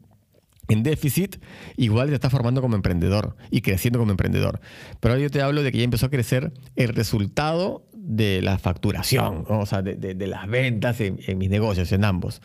en 0.68 0.84
déficit, 0.84 1.38
igual 1.78 2.10
se 2.10 2.16
está 2.16 2.30
formando 2.30 2.62
como 2.62 2.76
emprendedor 2.76 3.38
y 3.50 3.62
creciendo 3.62 4.00
como 4.00 4.12
emprendedor. 4.12 4.60
Pero 5.00 5.14
ahora 5.14 5.24
yo 5.24 5.30
te 5.30 5.42
hablo 5.42 5.64
de 5.64 5.72
que 5.72 5.78
ya 5.78 5.86
empezó 5.86 6.08
a 6.08 6.10
crecer 6.10 6.52
el 6.76 6.90
resultado 6.90 7.88
de 7.94 8.42
la 8.42 8.58
facturación, 8.58 9.46
o 9.48 9.66
sea, 9.66 9.82
de, 9.82 10.28
las 10.28 10.48
ventas 10.50 11.00
en, 11.00 11.20
en 11.26 11.38
mis 11.38 11.50
negocios, 11.50 11.90
en 11.94 12.04
ambos. 12.04 12.42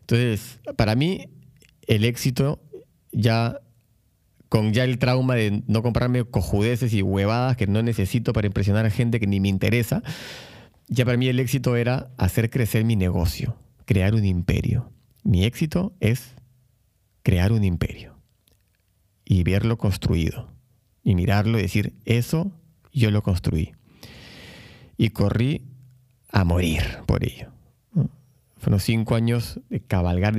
Entonces, 0.00 0.58
para 0.76 0.96
mí 0.96 1.28
el 1.86 2.04
éxito 2.04 2.60
ya 3.12 3.60
con 4.48 4.72
ya 4.74 4.84
el 4.84 4.98
trauma 4.98 5.34
de 5.34 5.62
no 5.66 5.82
comprarme 5.82 6.24
cojudeces 6.24 6.92
y 6.92 7.00
huevadas 7.00 7.56
que 7.56 7.66
no 7.66 7.82
necesito 7.82 8.34
para 8.34 8.46
impresionar 8.46 8.84
a 8.84 8.90
gente 8.90 9.18
que 9.18 9.26
ni 9.26 9.40
me 9.40 9.48
interesa, 9.48 10.02
ya 10.88 11.06
para 11.06 11.16
mí 11.16 11.26
el 11.28 11.40
éxito 11.40 11.74
era 11.74 12.10
hacer 12.18 12.50
crecer 12.50 12.84
mi 12.84 12.94
negocio, 12.94 13.56
crear 13.86 14.14
un 14.14 14.26
imperio. 14.26 14.92
Mi 15.24 15.44
éxito 15.44 15.94
es 16.00 16.34
crear 17.22 17.52
un 17.52 17.64
imperio 17.64 18.18
y 19.24 19.42
verlo 19.42 19.78
construido 19.78 20.52
y 21.02 21.14
mirarlo 21.14 21.58
y 21.58 21.62
decir, 21.62 21.94
eso 22.04 22.52
yo 22.92 23.10
lo 23.10 23.22
construí. 23.22 23.72
Y 24.98 25.10
corrí 25.10 25.62
a 26.28 26.44
morir 26.44 26.82
por 27.06 27.24
ello. 27.24 27.52
Fueron 28.58 28.80
cinco 28.80 29.14
años 29.14 29.60
de 29.70 29.80
cabalgar, 29.80 30.34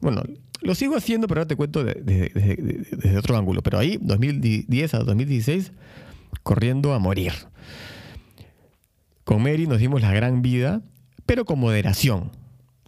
bueno, 0.00 0.22
lo 0.62 0.74
sigo 0.74 0.96
haciendo, 0.96 1.26
pero 1.26 1.40
ahora 1.40 1.48
te 1.48 1.56
cuento 1.56 1.84
desde, 1.84 3.18
otro 3.18 3.36
ángulo. 3.36 3.62
Pero 3.62 3.78
ahí, 3.78 3.98
2010 4.00 4.94
a 4.94 4.98
2016, 4.98 5.72
corriendo 6.42 6.92
a 6.92 6.98
morir. 6.98 7.32
con 9.24 9.42
Mary 9.42 9.66
nos 9.66 9.78
dimos 9.78 10.02
la 10.02 10.12
gran 10.12 10.42
vida, 10.42 10.82
pero 11.26 11.44
con 11.44 11.58
moderación. 11.58 12.32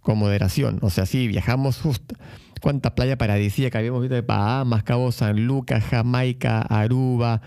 Con 0.02 0.18
moderación. 0.18 0.78
O 0.82 0.90
sea, 0.90 1.06
sí, 1.06 1.28
viajamos 1.28 1.78
justo. 1.80 2.16
¿Cuánta 2.62 2.94
playa 2.94 3.18
paradisíaca 3.18 3.80
habíamos 3.80 4.02
visto 4.02 4.14
de 4.14 4.20
Bahamas, 4.20 4.84
Cabo 4.84 5.10
San 5.10 5.46
Lucas, 5.46 5.82
Jamaica, 5.82 6.62
Aruba, 6.62 7.42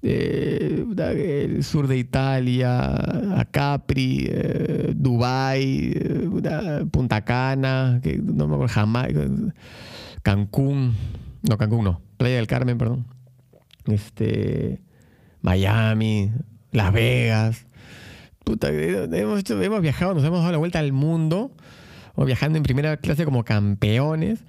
eh, 0.00 0.86
el 0.96 1.62
sur 1.62 1.86
de 1.86 1.98
Italia, 1.98 2.88
a 2.88 3.44
Capri, 3.50 4.26
eh, 4.26 4.94
Dubai, 4.96 5.92
eh, 5.94 6.84
Punta 6.90 7.26
Cana, 7.26 8.00
no 8.22 8.48
me 8.48 8.54
acuerdo, 8.54 8.72
Jamaica, 8.72 9.20
Cancún, 10.22 10.94
no, 11.42 11.58
Cancún 11.58 11.84
no, 11.84 12.00
Playa 12.16 12.36
del 12.36 12.46
Carmen, 12.46 12.78
perdón, 12.78 13.06
este, 13.84 14.80
Miami, 15.42 16.32
Las 16.72 16.90
Vegas. 16.90 17.66
hemos, 18.46 19.50
hemos 19.50 19.80
viajado, 19.82 20.14
nos 20.14 20.24
hemos 20.24 20.40
dado 20.40 20.52
la 20.52 20.58
vuelta 20.58 20.78
al 20.78 20.92
mundo, 20.92 21.50
viajando 22.16 22.56
en 22.58 22.62
primera 22.62 22.96
clase 22.96 23.24
como 23.24 23.44
campeones 23.44 24.44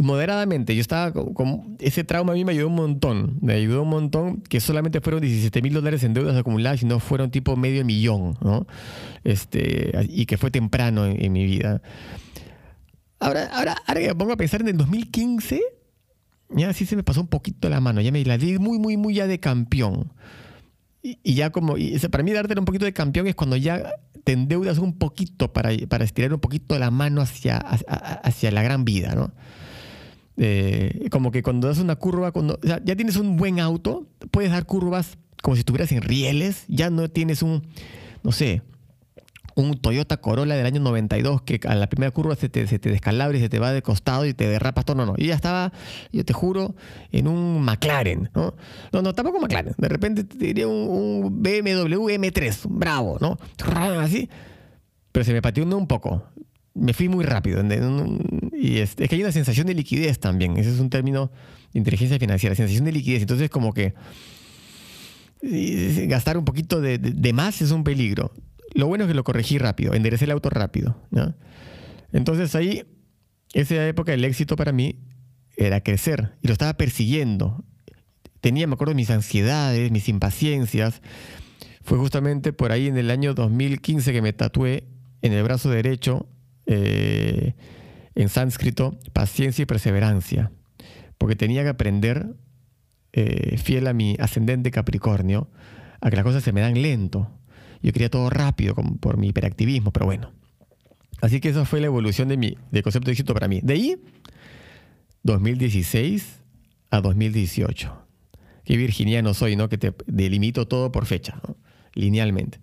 moderadamente. 0.00 0.74
Yo 0.74 0.80
estaba 0.80 1.12
con, 1.12 1.76
ese 1.78 2.04
trauma 2.04 2.32
a 2.32 2.34
mí 2.34 2.44
me 2.44 2.52
ayudó 2.52 2.68
un 2.68 2.74
montón. 2.74 3.38
Me 3.40 3.54
ayudó 3.54 3.82
un 3.82 3.90
montón 3.90 4.40
que 4.42 4.60
solamente 4.60 5.00
fueron 5.00 5.20
17 5.20 5.62
mil 5.62 5.72
dólares 5.72 6.02
en 6.02 6.14
deudas 6.14 6.36
acumuladas, 6.36 6.80
sino 6.80 6.98
fueron 7.00 7.30
tipo 7.30 7.56
medio 7.56 7.84
millón, 7.84 8.36
¿no? 8.40 8.66
Este, 9.24 9.92
y 10.08 10.26
que 10.26 10.38
fue 10.38 10.50
temprano 10.50 11.06
en, 11.06 11.32
mi 11.32 11.44
vida. 11.44 11.82
Ahora, 13.18 13.46
ahora, 13.52 13.76
ahora 13.86 14.00
que 14.00 14.14
pongo 14.14 14.32
a 14.32 14.36
pensar 14.36 14.62
en 14.62 14.68
el 14.68 14.76
2015, 14.76 15.60
ya 16.50 16.72
sí 16.72 16.86
se 16.86 16.96
me 16.96 17.02
pasó 17.02 17.20
un 17.20 17.28
poquito 17.28 17.68
la 17.68 17.80
mano. 17.80 18.00
Ya 18.00 18.12
me 18.12 18.24
la 18.24 18.38
di 18.38 18.58
muy, 18.58 18.78
muy, 18.78 18.96
muy 18.96 19.14
ya 19.14 19.26
de 19.26 19.38
campeón. 19.38 20.12
Y, 21.02 21.34
ya 21.34 21.50
como, 21.50 21.78
y 21.78 21.98
para 22.10 22.22
mí 22.22 22.32
darte 22.32 22.58
un 22.58 22.66
poquito 22.66 22.84
de 22.84 22.92
campeón 22.92 23.26
es 23.26 23.34
cuando 23.34 23.56
ya 23.56 23.90
te 24.30 24.34
endeudas 24.34 24.78
un 24.78 24.96
poquito 24.96 25.52
para, 25.52 25.70
para 25.88 26.04
estirar 26.04 26.32
un 26.32 26.38
poquito 26.38 26.78
la 26.78 26.92
mano 26.92 27.20
hacia, 27.20 27.56
hacia 27.56 28.52
la 28.52 28.62
gran 28.62 28.84
vida, 28.84 29.16
¿no? 29.16 29.32
Eh, 30.36 31.08
como 31.10 31.32
que 31.32 31.42
cuando 31.42 31.66
das 31.66 31.78
una 31.78 31.96
curva, 31.96 32.30
cuando 32.30 32.56
ya 32.62 32.78
tienes 32.80 33.16
un 33.16 33.36
buen 33.36 33.58
auto, 33.58 34.06
puedes 34.30 34.52
dar 34.52 34.66
curvas 34.66 35.18
como 35.42 35.56
si 35.56 35.60
estuvieras 35.60 35.90
en 35.90 36.02
rieles, 36.02 36.64
ya 36.68 36.90
no 36.90 37.10
tienes 37.10 37.42
un, 37.42 37.66
no 38.22 38.30
sé, 38.30 38.62
un 39.60 39.78
Toyota 39.78 40.16
Corolla 40.18 40.56
del 40.56 40.66
año 40.66 40.80
92 40.80 41.42
que 41.42 41.60
a 41.66 41.74
la 41.74 41.88
primera 41.88 42.10
curva 42.10 42.34
se 42.36 42.48
te, 42.48 42.66
se 42.66 42.78
descalabra 42.78 43.36
y 43.38 43.40
se 43.40 43.48
te 43.48 43.58
va 43.58 43.72
de 43.72 43.82
costado 43.82 44.26
y 44.26 44.34
te 44.34 44.48
derrapas 44.48 44.84
todo. 44.84 44.96
No, 44.96 45.06
no. 45.06 45.16
Yo 45.16 45.26
ya 45.26 45.34
estaba, 45.34 45.72
yo 46.12 46.24
te 46.24 46.32
juro, 46.32 46.74
en 47.12 47.28
un 47.28 47.62
McLaren, 47.62 48.30
¿no? 48.34 48.54
No, 48.92 49.02
no, 49.02 49.14
tampoco 49.14 49.40
McLaren. 49.40 49.74
De 49.76 49.88
repente 49.88 50.24
te 50.24 50.36
diría 50.38 50.68
un, 50.68 51.42
BMW 51.42 52.08
M3, 52.10 52.66
bravo, 52.68 53.18
¿no? 53.20 53.38
Así. 54.00 54.28
Pero 55.12 55.24
se 55.24 55.32
me 55.32 55.42
pateó 55.42 55.64
un 55.64 55.86
poco 55.86 56.24
me 56.74 56.92
fui 56.92 57.08
muy 57.08 57.24
rápido. 57.24 57.62
Y 58.52 58.78
es, 58.78 58.94
que 58.94 59.08
hay 59.10 59.22
una 59.22 59.32
sensación 59.32 59.66
de 59.66 59.74
liquidez 59.74 60.18
también. 60.18 60.56
Ese 60.56 60.70
es 60.70 60.80
un 60.80 60.90
término 60.90 61.30
de 61.72 61.78
inteligencia 61.78 62.18
financiera, 62.18 62.54
sensación 62.54 62.84
de 62.84 62.92
liquidez. 62.92 63.22
Entonces, 63.22 63.50
como 63.50 63.72
que 63.72 63.94
gastar 65.42 66.36
un 66.36 66.44
poquito 66.44 66.80
de, 66.80 67.32
más 67.32 67.62
es 67.62 67.70
un 67.70 67.84
peligro. 67.84 68.32
Lo 68.74 68.86
bueno 68.86 69.04
es 69.04 69.08
que 69.08 69.14
lo 69.14 69.24
corregí 69.24 69.58
rápido, 69.58 69.94
enderecé 69.94 70.24
el 70.26 70.30
auto 70.32 70.50
rápido. 70.50 70.96
Entonces 72.12 72.54
ahí, 72.54 72.84
esa 73.52 73.86
época 73.86 74.12
del 74.12 74.24
éxito 74.24 74.56
para 74.56 74.72
mí 74.72 75.00
era 75.56 75.80
crecer 75.80 76.32
y 76.42 76.48
lo 76.48 76.52
estaba 76.52 76.74
persiguiendo. 76.74 77.64
Tenía, 78.40 78.66
me 78.66 78.74
acuerdo, 78.74 78.94
mis 78.94 79.10
ansiedades, 79.10 79.90
mis 79.90 80.08
impaciencias. 80.08 81.02
Fue 81.82 81.98
justamente 81.98 82.52
por 82.52 82.72
ahí 82.72 82.86
en 82.86 82.96
el 82.96 83.10
año 83.10 83.34
2015 83.34 84.12
que 84.12 84.22
me 84.22 84.32
tatué 84.32 84.84
en 85.22 85.32
el 85.32 85.42
brazo 85.42 85.70
derecho 85.70 86.28
eh, 86.66 87.54
en 88.14 88.28
sánscrito 88.28 88.98
paciencia 89.12 89.62
y 89.62 89.66
perseverancia, 89.66 90.52
porque 91.18 91.36
tenía 91.36 91.62
que 91.62 91.70
aprender, 91.70 92.34
eh, 93.12 93.56
fiel 93.58 93.86
a 93.86 93.92
mi 93.92 94.16
ascendente 94.18 94.70
Capricornio, 94.70 95.50
a 96.00 96.10
que 96.10 96.16
las 96.16 96.24
cosas 96.24 96.42
se 96.42 96.52
me 96.52 96.60
dan 96.60 96.80
lento. 96.80 97.30
Yo 97.82 97.92
quería 97.92 98.10
todo 98.10 98.28
rápido 98.30 98.74
por 98.74 99.16
mi 99.16 99.28
hiperactivismo, 99.28 99.92
pero 99.92 100.06
bueno. 100.06 100.32
Así 101.20 101.40
que 101.40 101.50
esa 101.50 101.64
fue 101.64 101.80
la 101.80 101.86
evolución 101.86 102.28
de 102.28 102.36
mi 102.36 102.56
de 102.70 102.82
concepto 102.82 103.06
de 103.06 103.12
éxito 103.12 103.34
para 103.34 103.48
mí. 103.48 103.60
De 103.62 103.74
ahí, 103.74 103.96
2016 105.22 106.40
a 106.90 107.00
2018. 107.00 108.06
Qué 108.64 108.76
virginiano 108.76 109.34
soy, 109.34 109.56
¿no? 109.56 109.68
Que 109.68 109.78
te 109.78 109.94
delimito 110.06 110.66
todo 110.66 110.92
por 110.92 111.06
fecha, 111.06 111.40
linealmente. 111.94 112.60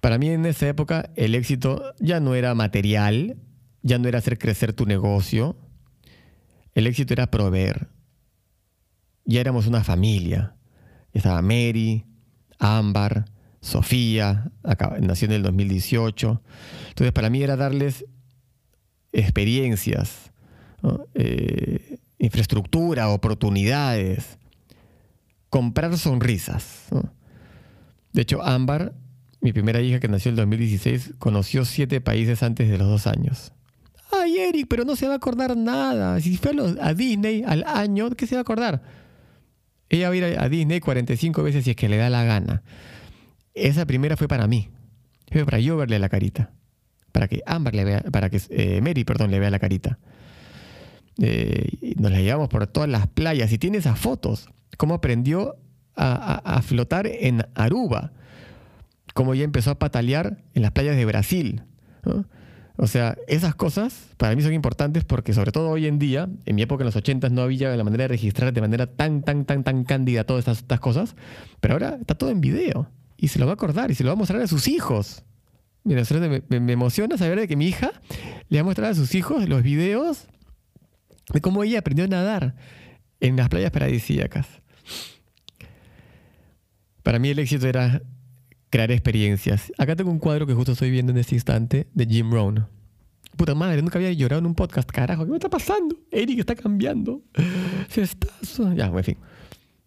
Para 0.00 0.18
mí 0.18 0.28
en 0.30 0.46
esa 0.46 0.68
época 0.68 1.10
el 1.16 1.34
éxito 1.34 1.94
ya 2.00 2.20
no 2.20 2.34
era 2.34 2.54
material, 2.54 3.36
ya 3.82 3.98
no 3.98 4.08
era 4.08 4.18
hacer 4.18 4.38
crecer 4.38 4.72
tu 4.72 4.86
negocio. 4.86 5.56
El 6.74 6.86
éxito 6.86 7.12
era 7.12 7.30
proveer. 7.30 7.88
Ya 9.24 9.40
éramos 9.40 9.66
una 9.66 9.84
familia. 9.84 10.56
Estaba 11.12 11.42
Mary, 11.42 12.04
Ámbar, 12.58 13.26
Sofía, 13.62 14.52
nació 15.00 15.28
en 15.28 15.32
el 15.32 15.42
2018. 15.42 16.42
Entonces 16.90 17.12
para 17.12 17.30
mí 17.30 17.42
era 17.42 17.56
darles 17.56 18.04
experiencias, 19.12 20.30
eh, 21.14 21.96
infraestructura, 22.18 23.08
oportunidades, 23.08 24.38
comprar 25.48 25.96
sonrisas. 25.96 26.88
De 28.12 28.20
hecho, 28.20 28.42
Ámbar 28.42 28.92
mi 29.42 29.52
primera 29.52 29.80
hija, 29.80 29.98
que 29.98 30.06
nació 30.06 30.28
en 30.28 30.34
el 30.34 30.36
2016, 30.36 31.14
conoció 31.18 31.64
siete 31.64 32.00
países 32.00 32.44
antes 32.44 32.70
de 32.70 32.78
los 32.78 32.88
dos 32.88 33.08
años. 33.08 33.52
Ay, 34.12 34.38
Eric, 34.38 34.66
pero 34.68 34.84
no 34.84 34.94
se 34.94 35.08
va 35.08 35.14
a 35.14 35.16
acordar 35.16 35.56
nada. 35.56 36.20
Si 36.20 36.36
fue 36.36 36.52
a, 36.80 36.94
Disney 36.94 37.42
al 37.44 37.64
año, 37.66 38.10
¿qué 38.10 38.28
se 38.28 38.36
va 38.36 38.40
a 38.40 38.42
acordar? 38.42 38.82
Ella 39.88 40.08
va 40.08 40.14
a 40.14 40.16
ir 40.16 40.38
a, 40.38 40.48
Disney 40.48 40.78
45 40.78 41.42
veces 41.42 41.64
si 41.64 41.70
es 41.70 41.76
que 41.76 41.88
le 41.88 41.96
da 41.96 42.08
la 42.08 42.22
gana. 42.22 42.62
Esa 43.54 43.86
primera 43.86 44.16
fue 44.16 44.28
para 44.28 44.46
mí. 44.46 44.70
Fue 45.30 45.44
para 45.44 45.58
yo 45.58 45.76
verle 45.76 45.98
la 45.98 46.08
carita. 46.08 46.50
Para 47.12 47.28
que 47.28 47.42
Amber 47.46 47.74
le 47.74 47.84
vea, 47.84 48.02
para 48.10 48.30
que 48.30 48.40
eh, 48.50 48.80
Mary, 48.80 49.04
perdón, 49.04 49.30
le 49.30 49.38
vea 49.38 49.50
la 49.50 49.58
carita. 49.58 49.98
Eh, 51.20 51.94
nos 51.98 52.10
la 52.10 52.20
llevamos 52.20 52.48
por 52.48 52.66
todas 52.66 52.88
las 52.88 53.06
playas 53.06 53.52
y 53.52 53.58
tiene 53.58 53.78
esas 53.78 53.98
fotos. 53.98 54.48
Cómo 54.76 54.94
aprendió 54.94 55.56
a 55.94 56.62
flotar 56.62 57.06
en 57.06 57.44
Aruba 57.54 58.12
cómo 59.14 59.34
ya 59.34 59.44
empezó 59.44 59.70
a 59.70 59.78
patalear 59.78 60.38
en 60.54 60.62
las 60.62 60.72
playas 60.72 60.96
de 60.96 61.04
Brasil. 61.04 61.62
O 62.76 62.86
sea, 62.86 63.16
esas 63.28 63.54
cosas 63.54 64.08
para 64.16 64.34
mí 64.34 64.42
son 64.42 64.52
importantes 64.52 65.04
porque 65.04 65.32
sobre 65.34 65.52
todo 65.52 65.70
hoy 65.70 65.86
en 65.86 65.98
día, 65.98 66.28
en 66.46 66.56
mi 66.56 66.62
época 66.62 66.82
en 66.82 66.86
los 66.86 66.96
80 66.96 67.28
no 67.28 67.42
había 67.42 67.76
la 67.76 67.84
manera 67.84 68.04
de 68.04 68.08
registrar 68.08 68.52
de 68.52 68.60
manera 68.60 68.86
tan, 68.86 69.22
tan, 69.22 69.44
tan, 69.44 69.62
tan 69.62 69.84
cándida 69.84 70.24
todas 70.24 70.48
estas, 70.48 70.80
cosas, 70.80 71.14
pero 71.60 71.74
ahora 71.74 71.98
está 72.00 72.14
todo 72.14 72.30
en 72.30 72.40
video 72.40 72.88
y 73.22 73.28
se 73.28 73.38
lo 73.38 73.46
va 73.46 73.52
a 73.52 73.54
acordar 73.54 73.92
y 73.92 73.94
se 73.94 74.02
lo 74.02 74.08
va 74.08 74.14
a 74.14 74.16
mostrar 74.16 74.42
a 74.42 74.48
sus 74.48 74.66
hijos. 74.66 75.22
Mira, 75.84 76.02
me, 76.48 76.60
me 76.60 76.72
emociona 76.72 77.16
saber 77.16 77.38
de 77.38 77.46
que 77.46 77.54
mi 77.54 77.68
hija 77.68 77.92
le 78.48 78.58
va 78.58 78.62
a 78.62 78.64
mostrar 78.64 78.90
a 78.90 78.94
sus 78.96 79.14
hijos 79.14 79.48
los 79.48 79.62
videos 79.62 80.26
de 81.32 81.40
cómo 81.40 81.62
ella 81.62 81.78
aprendió 81.78 82.04
a 82.04 82.08
nadar 82.08 82.56
en 83.20 83.36
las 83.36 83.48
playas 83.48 83.70
paradisíacas. 83.70 84.48
Para 87.04 87.20
mí 87.20 87.28
el 87.28 87.38
éxito 87.38 87.68
era 87.68 88.02
crear 88.70 88.90
experiencias. 88.90 89.72
Acá 89.78 89.94
tengo 89.94 90.10
un 90.10 90.18
cuadro 90.18 90.44
que 90.44 90.54
justo 90.54 90.72
estoy 90.72 90.90
viendo 90.90 91.12
en 91.12 91.18
este 91.18 91.36
instante 91.36 91.86
de 91.94 92.06
Jim 92.06 92.32
Rohn. 92.32 92.66
Puta 93.36 93.54
madre, 93.54 93.82
nunca 93.82 94.00
había 94.00 94.12
llorado 94.12 94.40
en 94.40 94.46
un 94.46 94.56
podcast, 94.56 94.90
carajo. 94.90 95.24
¿Qué 95.24 95.30
me 95.30 95.36
está 95.36 95.48
pasando? 95.48 95.96
Eric 96.10 96.40
está 96.40 96.56
cambiando. 96.56 97.22
Se 97.88 98.02
está... 98.02 98.26
Ya, 98.74 98.86
en 98.86 99.04
fin. 99.04 99.18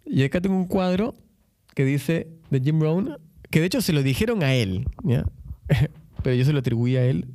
Y 0.06 0.24
acá 0.24 0.40
tengo 0.40 0.56
un 0.56 0.68
cuadro 0.68 1.16
que 1.74 1.84
dice 1.84 2.30
de 2.50 2.60
Jim 2.60 2.80
Rohn, 2.80 3.18
que 3.50 3.60
de 3.60 3.68
hecho 3.68 3.82
se 3.82 3.94
lo 3.94 4.04
dijeron 4.04 4.44
a 4.44 4.54
él, 4.54 4.88
pero 6.24 6.36
yo 6.36 6.46
se 6.46 6.54
lo 6.54 6.60
atribuí 6.60 6.98
a 6.98 7.06
él. 7.06 7.28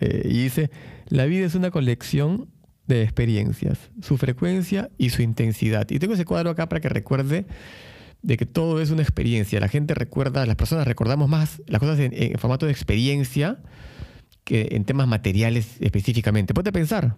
Eh, 0.00 0.22
y 0.24 0.42
dice, 0.44 0.70
la 1.08 1.26
vida 1.26 1.46
es 1.46 1.54
una 1.54 1.70
colección 1.70 2.48
de 2.86 3.02
experiencias, 3.02 3.90
su 4.00 4.16
frecuencia 4.18 4.90
y 4.98 5.10
su 5.10 5.22
intensidad. 5.22 5.88
Y 5.90 5.98
tengo 5.98 6.14
ese 6.14 6.24
cuadro 6.24 6.50
acá 6.50 6.68
para 6.68 6.80
que 6.80 6.88
recuerde 6.88 7.46
de 8.22 8.36
que 8.36 8.46
todo 8.46 8.80
es 8.80 8.90
una 8.90 9.02
experiencia. 9.02 9.60
La 9.60 9.68
gente 9.68 9.94
recuerda, 9.94 10.46
las 10.46 10.56
personas 10.56 10.86
recordamos 10.86 11.28
más 11.28 11.62
las 11.66 11.80
cosas 11.80 11.98
en, 12.00 12.38
formato 12.38 12.66
de 12.66 12.72
experiencia 12.72 13.58
que 14.44 14.68
en 14.72 14.84
temas 14.84 15.06
materiales 15.06 15.76
específicamente. 15.80 16.54
Ponte 16.54 16.70
a 16.70 16.72
pensar. 16.72 17.16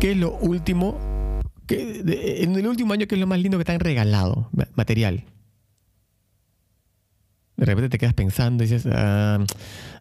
¿Qué 0.00 0.12
es 0.12 0.16
lo 0.16 0.36
último? 0.38 0.98
En 1.76 2.56
el 2.56 2.66
último 2.66 2.92
año, 2.92 3.06
¿qué 3.06 3.14
es 3.14 3.20
lo 3.20 3.26
más 3.26 3.40
lindo 3.40 3.58
que 3.58 3.64
te 3.64 3.72
han 3.72 3.80
regalado? 3.80 4.50
Material. 4.74 5.24
De 7.56 7.66
repente 7.66 7.88
te 7.88 7.98
quedas 7.98 8.14
pensando 8.14 8.62
y 8.62 8.68
dices, 8.68 8.86
ah, 8.92 9.44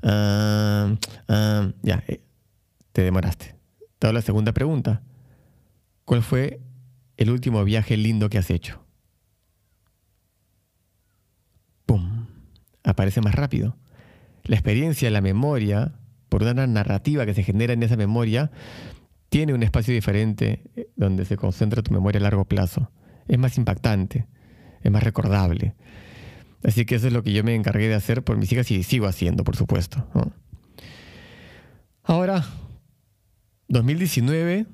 ah, 0.03 0.95
ah, 1.27 1.71
ya, 1.81 2.03
eh, 2.07 2.21
te 2.91 3.01
demoraste. 3.01 3.55
Te 3.97 4.07
hago 4.07 4.13
la 4.13 4.21
segunda 4.21 4.51
pregunta. 4.53 5.01
¿Cuál 6.05 6.21
fue 6.21 6.61
el 7.17 7.31
último 7.31 7.63
viaje 7.63 7.97
lindo 7.97 8.29
que 8.29 8.37
has 8.37 8.51
hecho? 8.51 8.83
¡Pum! 11.87 12.27
aparece 12.83 13.21
más 13.21 13.35
rápido. 13.35 13.75
La 14.43 14.55
experiencia, 14.55 15.09
la 15.09 15.21
memoria, 15.21 15.93
por 16.29 16.43
una 16.43 16.67
narrativa 16.67 17.25
que 17.25 17.33
se 17.33 17.43
genera 17.43 17.73
en 17.73 17.83
esa 17.83 17.97
memoria, 17.97 18.51
tiene 19.29 19.53
un 19.53 19.63
espacio 19.63 19.93
diferente 19.93 20.63
eh, 20.75 20.89
donde 20.95 21.25
se 21.25 21.37
concentra 21.37 21.81
tu 21.81 21.93
memoria 21.93 22.19
a 22.19 22.23
largo 22.23 22.45
plazo. 22.45 22.91
Es 23.27 23.37
más 23.37 23.57
impactante, 23.57 24.27
es 24.81 24.91
más 24.91 25.03
recordable. 25.03 25.75
Así 26.63 26.85
que 26.85 26.95
eso 26.95 27.07
es 27.07 27.13
lo 27.13 27.23
que 27.23 27.33
yo 27.33 27.43
me 27.43 27.55
encargué 27.55 27.87
de 27.87 27.95
hacer 27.95 28.23
por 28.23 28.37
mis 28.37 28.51
hijas 28.51 28.69
y 28.71 28.83
sigo 28.83 29.05
haciendo, 29.05 29.43
por 29.43 29.55
supuesto. 29.55 30.07
Ahora, 32.03 32.45
2019 33.67 34.65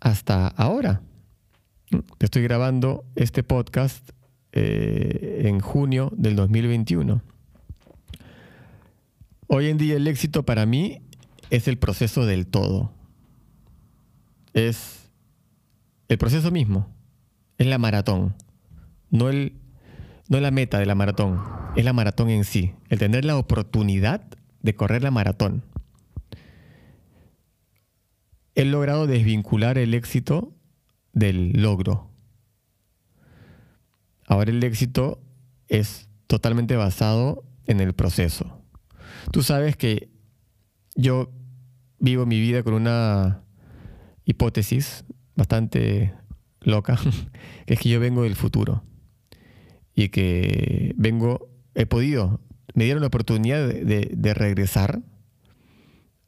hasta 0.00 0.48
ahora. 0.48 1.02
Estoy 2.20 2.42
grabando 2.42 3.04
este 3.14 3.42
podcast 3.42 4.10
eh, 4.52 5.42
en 5.44 5.60
junio 5.60 6.12
del 6.16 6.36
2021. 6.36 7.22
Hoy 9.48 9.68
en 9.68 9.78
día 9.78 9.96
el 9.96 10.06
éxito 10.06 10.44
para 10.44 10.66
mí 10.66 11.00
es 11.50 11.68
el 11.68 11.78
proceso 11.78 12.26
del 12.26 12.46
todo. 12.46 12.92
Es 14.58 15.10
el 16.08 16.18
proceso 16.18 16.50
mismo. 16.50 16.94
Es 17.58 17.66
la 17.66 17.78
maratón. 17.78 18.34
No, 19.10 19.28
el, 19.28 19.54
no 20.28 20.40
la 20.40 20.50
meta 20.50 20.78
de 20.78 20.86
la 20.86 20.94
maratón. 20.94 21.40
Es 21.76 21.84
la 21.84 21.92
maratón 21.92 22.30
en 22.30 22.44
sí. 22.44 22.74
El 22.88 22.98
tener 22.98 23.24
la 23.24 23.36
oportunidad 23.36 24.22
de 24.62 24.74
correr 24.74 25.02
la 25.02 25.10
maratón 25.10 25.62
he 28.58 28.64
logrado 28.64 29.06
desvincular 29.06 29.78
el 29.78 29.94
éxito 29.94 30.52
del 31.12 31.62
logro. 31.62 32.10
Ahora 34.26 34.50
el 34.50 34.64
éxito 34.64 35.22
es 35.68 36.08
totalmente 36.26 36.74
basado 36.74 37.44
en 37.66 37.78
el 37.78 37.92
proceso. 37.92 38.60
Tú 39.30 39.44
sabes 39.44 39.76
que 39.76 40.10
yo 40.96 41.30
vivo 42.00 42.26
mi 42.26 42.40
vida 42.40 42.64
con 42.64 42.74
una 42.74 43.44
hipótesis 44.28 45.04
bastante 45.34 46.12
loca, 46.60 46.98
que 47.66 47.74
es 47.74 47.80
que 47.80 47.88
yo 47.88 47.98
vengo 47.98 48.22
del 48.22 48.36
futuro 48.36 48.84
y 49.94 50.10
que 50.10 50.94
vengo, 50.96 51.48
he 51.74 51.86
podido, 51.86 52.40
me 52.74 52.84
dieron 52.84 53.00
la 53.00 53.08
oportunidad 53.08 53.66
de, 53.66 54.34
regresar 54.34 55.00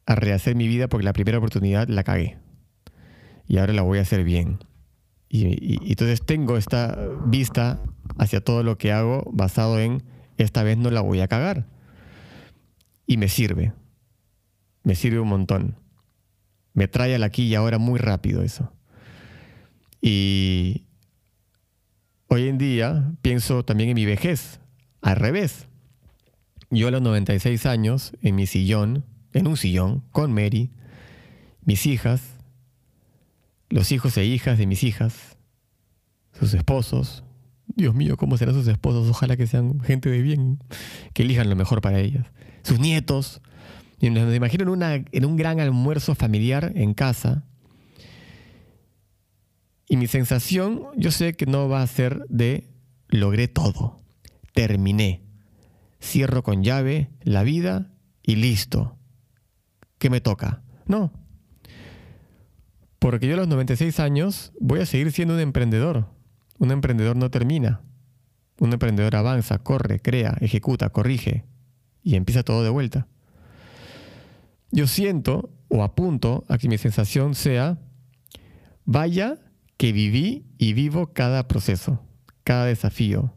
a 0.05 0.15
rehacer 0.15 0.55
mi 0.55 0.67
vida 0.67 0.89
porque 0.89 1.05
la 1.05 1.13
primera 1.13 1.37
oportunidad 1.37 1.87
la 1.87 2.03
cagué. 2.03 2.37
Y 3.47 3.59
ahora 3.59 3.73
la 3.73 3.83
voy 3.83 3.99
a 3.99 4.01
hacer 4.01 4.23
bien. 4.23 4.59
Y, 5.29 5.89
entonces 5.89 6.25
tengo 6.25 6.57
esta 6.57 6.97
vista 7.27 7.81
hacia 8.17 8.41
todo 8.41 8.63
lo 8.63 8.77
que 8.77 8.91
hago 8.91 9.29
basado 9.31 9.79
en 9.79 10.03
esta 10.37 10.63
vez 10.63 10.77
no 10.77 10.89
la 10.89 11.01
voy 11.01 11.21
a 11.21 11.27
cagar. 11.27 11.67
Y 13.05 13.17
me 13.17 13.27
sirve. 13.27 13.73
Me 14.83 14.95
sirve 14.95 15.19
un 15.19 15.29
montón. 15.29 15.80
Me 16.73 16.87
trae 16.87 17.15
al 17.15 17.23
aquí 17.23 17.43
y 17.43 17.55
ahora 17.55 17.77
muy 17.77 17.99
rápido 17.99 18.43
eso. 18.43 18.71
Y 20.01 20.85
hoy 22.27 22.47
en 22.47 22.57
día 22.57 23.13
pienso 23.21 23.63
también 23.63 23.89
en 23.89 23.95
mi 23.95 24.05
vejez. 24.05 24.59
Al 25.01 25.15
revés. 25.15 25.67
Yo 26.69 26.87
a 26.87 26.91
los 26.91 27.01
96 27.01 27.65
años, 27.65 28.13
en 28.21 28.35
mi 28.35 28.47
sillón, 28.47 29.03
en 29.33 29.47
un 29.47 29.57
sillón 29.57 30.03
con 30.11 30.33
Mary, 30.33 30.71
mis 31.65 31.85
hijas, 31.85 32.21
los 33.69 33.91
hijos 33.91 34.17
e 34.17 34.25
hijas 34.25 34.57
de 34.57 34.67
mis 34.67 34.83
hijas, 34.83 35.37
sus 36.39 36.53
esposos. 36.53 37.23
Dios 37.67 37.93
mío, 37.95 38.17
¿cómo 38.17 38.37
serán 38.37 38.55
sus 38.55 38.67
esposos? 38.67 39.09
Ojalá 39.09 39.37
que 39.37 39.47
sean 39.47 39.81
gente 39.81 40.09
de 40.09 40.21
bien, 40.21 40.59
que 41.13 41.23
elijan 41.23 41.49
lo 41.49 41.55
mejor 41.55 41.81
para 41.81 41.99
ellas. 41.99 42.27
Sus 42.63 42.79
nietos. 42.79 43.41
Y 44.01 44.09
nos 44.09 44.33
imagino 44.35 44.73
en, 44.73 45.07
en 45.11 45.25
un 45.25 45.37
gran 45.37 45.59
almuerzo 45.59 46.15
familiar 46.15 46.71
en 46.75 46.95
casa. 46.95 47.45
Y 49.87 49.95
mi 49.95 50.07
sensación, 50.07 50.87
yo 50.97 51.11
sé 51.11 51.33
que 51.33 51.45
no 51.45 51.69
va 51.69 51.83
a 51.83 51.87
ser 51.87 52.25
de 52.27 52.67
logré 53.09 53.47
todo, 53.47 53.97
terminé, 54.53 55.21
cierro 56.01 56.41
con 56.41 56.63
llave 56.63 57.09
la 57.21 57.43
vida 57.43 57.91
y 58.23 58.37
listo. 58.37 58.97
¿Qué 59.99 60.09
me 60.09 60.19
toca. 60.19 60.63
No. 60.87 61.11
Porque 62.97 63.27
yo 63.27 63.35
a 63.35 63.37
los 63.37 63.47
96 63.47 63.99
años 63.99 64.51
voy 64.59 64.79
a 64.79 64.85
seguir 64.87 65.11
siendo 65.11 65.35
un 65.35 65.39
emprendedor. 65.39 66.07
Un 66.57 66.71
emprendedor 66.71 67.15
no 67.15 67.29
termina. 67.29 67.81
Un 68.59 68.73
emprendedor 68.73 69.15
avanza, 69.15 69.59
corre, 69.59 69.99
crea, 69.99 70.37
ejecuta, 70.41 70.89
corrige 70.89 71.45
y 72.03 72.15
empieza 72.15 72.43
todo 72.43 72.63
de 72.63 72.69
vuelta. 72.69 73.07
Yo 74.71 74.87
siento 74.87 75.49
o 75.67 75.83
apunto 75.83 76.43
a 76.47 76.57
que 76.57 76.67
mi 76.67 76.77
sensación 76.77 77.35
sea, 77.35 77.77
vaya 78.85 79.37
que 79.77 79.91
viví 79.91 80.45
y 80.57 80.73
vivo 80.73 81.13
cada 81.13 81.47
proceso, 81.47 82.05
cada 82.43 82.65
desafío, 82.65 83.33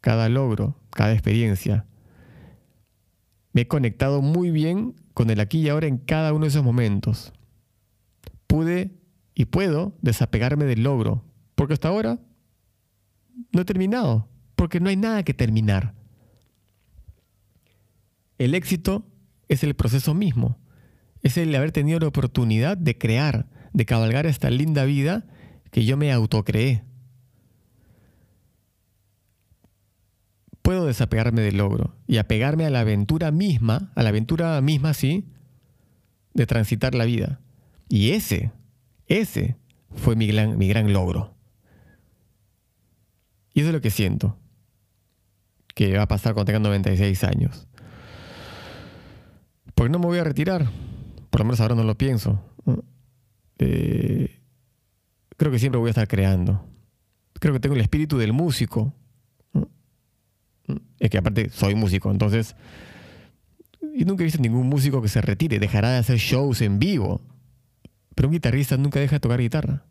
cada 0.00 0.28
logro, 0.28 0.80
cada 0.90 1.12
experiencia. 1.12 1.86
Me 3.52 3.62
he 3.62 3.68
conectado 3.68 4.22
muy 4.22 4.50
bien 4.50 4.94
con 5.14 5.30
el 5.30 5.40
aquí 5.40 5.60
y 5.60 5.68
ahora 5.68 5.86
en 5.86 5.98
cada 5.98 6.32
uno 6.32 6.44
de 6.44 6.50
esos 6.50 6.64
momentos. 6.64 7.32
Pude 8.46 8.98
y 9.34 9.46
puedo 9.46 9.96
desapegarme 10.02 10.64
del 10.64 10.82
logro, 10.82 11.24
porque 11.54 11.74
hasta 11.74 11.88
ahora 11.88 12.20
no 13.52 13.60
he 13.60 13.64
terminado, 13.64 14.28
porque 14.54 14.80
no 14.80 14.88
hay 14.88 14.96
nada 14.96 15.22
que 15.22 15.34
terminar. 15.34 15.94
El 18.38 18.54
éxito 18.54 19.06
es 19.48 19.64
el 19.64 19.74
proceso 19.74 20.14
mismo, 20.14 20.58
es 21.22 21.36
el 21.36 21.54
haber 21.54 21.72
tenido 21.72 21.98
la 21.98 22.08
oportunidad 22.08 22.76
de 22.76 22.96
crear, 22.96 23.46
de 23.72 23.86
cabalgar 23.86 24.26
esta 24.26 24.50
linda 24.50 24.84
vida 24.84 25.26
que 25.70 25.84
yo 25.84 25.96
me 25.96 26.12
autocreé. 26.12 26.84
puedo 30.68 30.84
desapegarme 30.84 31.40
del 31.40 31.56
logro 31.56 31.96
y 32.06 32.18
apegarme 32.18 32.66
a 32.66 32.70
la 32.70 32.80
aventura 32.80 33.30
misma, 33.30 33.90
a 33.94 34.02
la 34.02 34.10
aventura 34.10 34.60
misma, 34.60 34.92
sí, 34.92 35.24
de 36.34 36.44
transitar 36.44 36.94
la 36.94 37.06
vida. 37.06 37.40
Y 37.88 38.10
ese, 38.10 38.52
ese 39.06 39.56
fue 39.94 40.14
mi 40.14 40.26
gran, 40.26 40.58
mi 40.58 40.68
gran 40.68 40.92
logro. 40.92 41.34
Y 43.54 43.60
eso 43.60 43.70
es 43.70 43.74
lo 43.74 43.80
que 43.80 43.88
siento, 43.88 44.36
que 45.74 45.96
va 45.96 46.02
a 46.02 46.08
pasar 46.08 46.34
cuando 46.34 46.52
tenga 46.52 46.58
96 46.58 47.24
años. 47.24 47.66
Porque 49.74 49.90
no 49.90 49.98
me 49.98 50.04
voy 50.04 50.18
a 50.18 50.24
retirar, 50.24 50.68
por 51.38 51.44
lo 51.44 51.50
menos 51.50 51.60
ahora 51.60 51.76
no 51.76 51.84
lo 51.84 51.96
pienso. 51.96 52.42
Eh, 53.60 54.40
creo 55.36 55.52
que 55.52 55.60
siempre 55.60 55.78
voy 55.78 55.86
a 55.86 55.90
estar 55.90 56.08
creando. 56.08 56.68
Creo 57.34 57.54
que 57.54 57.60
tengo 57.60 57.76
el 57.76 57.80
espíritu 57.80 58.18
del 58.18 58.32
músico, 58.32 58.92
es 60.98 61.08
que 61.08 61.16
aparte 61.16 61.48
soy 61.50 61.76
músico, 61.76 62.10
entonces... 62.10 62.56
Y 63.94 64.04
nunca 64.04 64.24
he 64.24 64.24
visto 64.24 64.42
ningún 64.42 64.68
músico 64.68 65.00
que 65.00 65.06
se 65.06 65.20
retire, 65.20 65.60
dejará 65.60 65.90
de 65.90 65.98
hacer 65.98 66.18
shows 66.18 66.60
en 66.60 66.80
vivo. 66.80 67.20
Pero 68.16 68.26
un 68.26 68.32
guitarrista 68.32 68.76
nunca 68.76 68.98
deja 68.98 69.14
de 69.14 69.20
tocar 69.20 69.40
guitarra. 69.40 69.84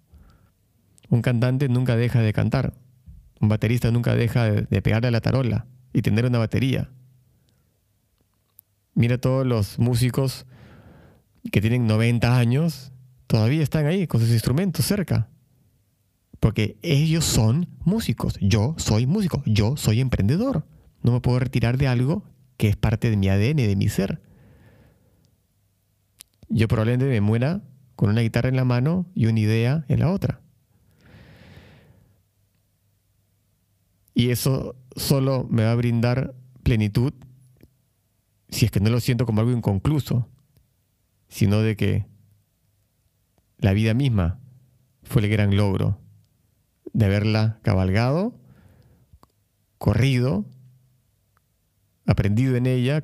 Un 1.07 1.21
cantante 1.21 1.69
nunca 1.69 1.95
deja 1.95 2.19
de 2.19 2.33
cantar. 2.33 2.73
Un 3.39 3.47
baterista 3.47 3.89
nunca 3.89 4.15
deja 4.15 4.51
de, 4.51 4.81
pegarle 4.81 5.07
a 5.07 5.11
la 5.11 5.21
tarola 5.21 5.65
y 5.93 6.01
tener 6.01 6.25
una 6.25 6.39
batería. 6.39 6.89
Mira 8.95 9.17
todos 9.17 9.47
los 9.47 9.79
músicos 9.79 10.45
que 11.51 11.61
tienen 11.61 11.87
90 11.87 12.37
años, 12.37 12.91
todavía 13.27 13.63
están 13.63 13.85
ahí 13.85 14.07
con 14.07 14.21
sus 14.21 14.29
instrumentos 14.31 14.85
cerca. 14.85 15.29
Porque 16.39 16.77
ellos 16.81 17.25
son 17.25 17.67
músicos. 17.83 18.37
Yo 18.41 18.75
soy 18.77 19.07
músico. 19.07 19.41
Yo 19.45 19.75
soy 19.77 20.01
emprendedor. 20.01 20.65
No 21.01 21.11
me 21.11 21.21
puedo 21.21 21.39
retirar 21.39 21.77
de 21.77 21.87
algo 21.87 22.23
que 22.57 22.67
es 22.67 22.75
parte 22.75 23.09
de 23.09 23.17
mi 23.17 23.29
ADN, 23.29 23.57
de 23.57 23.75
mi 23.75 23.89
ser. 23.89 24.21
Yo 26.49 26.67
probablemente 26.67 27.05
me 27.05 27.21
muera 27.21 27.63
con 27.95 28.09
una 28.09 28.21
guitarra 28.21 28.49
en 28.49 28.55
la 28.55 28.65
mano 28.65 29.07
y 29.15 29.25
una 29.25 29.39
idea 29.39 29.85
en 29.87 29.99
la 29.99 30.11
otra. 30.11 30.41
Y 34.13 34.29
eso 34.29 34.75
solo 34.95 35.47
me 35.49 35.63
va 35.63 35.71
a 35.71 35.75
brindar 35.75 36.35
plenitud 36.63 37.13
si 38.49 38.65
es 38.65 38.71
que 38.71 38.79
no 38.79 38.89
lo 38.89 38.99
siento 38.99 39.25
como 39.25 39.41
algo 39.41 39.51
inconcluso, 39.51 40.27
sino 41.27 41.61
de 41.61 41.75
que 41.75 42.05
la 43.57 43.73
vida 43.73 43.93
misma 43.93 44.39
fue 45.03 45.23
el 45.23 45.29
gran 45.29 45.55
logro 45.55 45.99
de 46.93 47.05
haberla 47.05 47.59
cabalgado, 47.63 48.39
corrido, 49.77 50.45
aprendido 52.05 52.55
en 52.55 52.65
ella, 52.65 53.03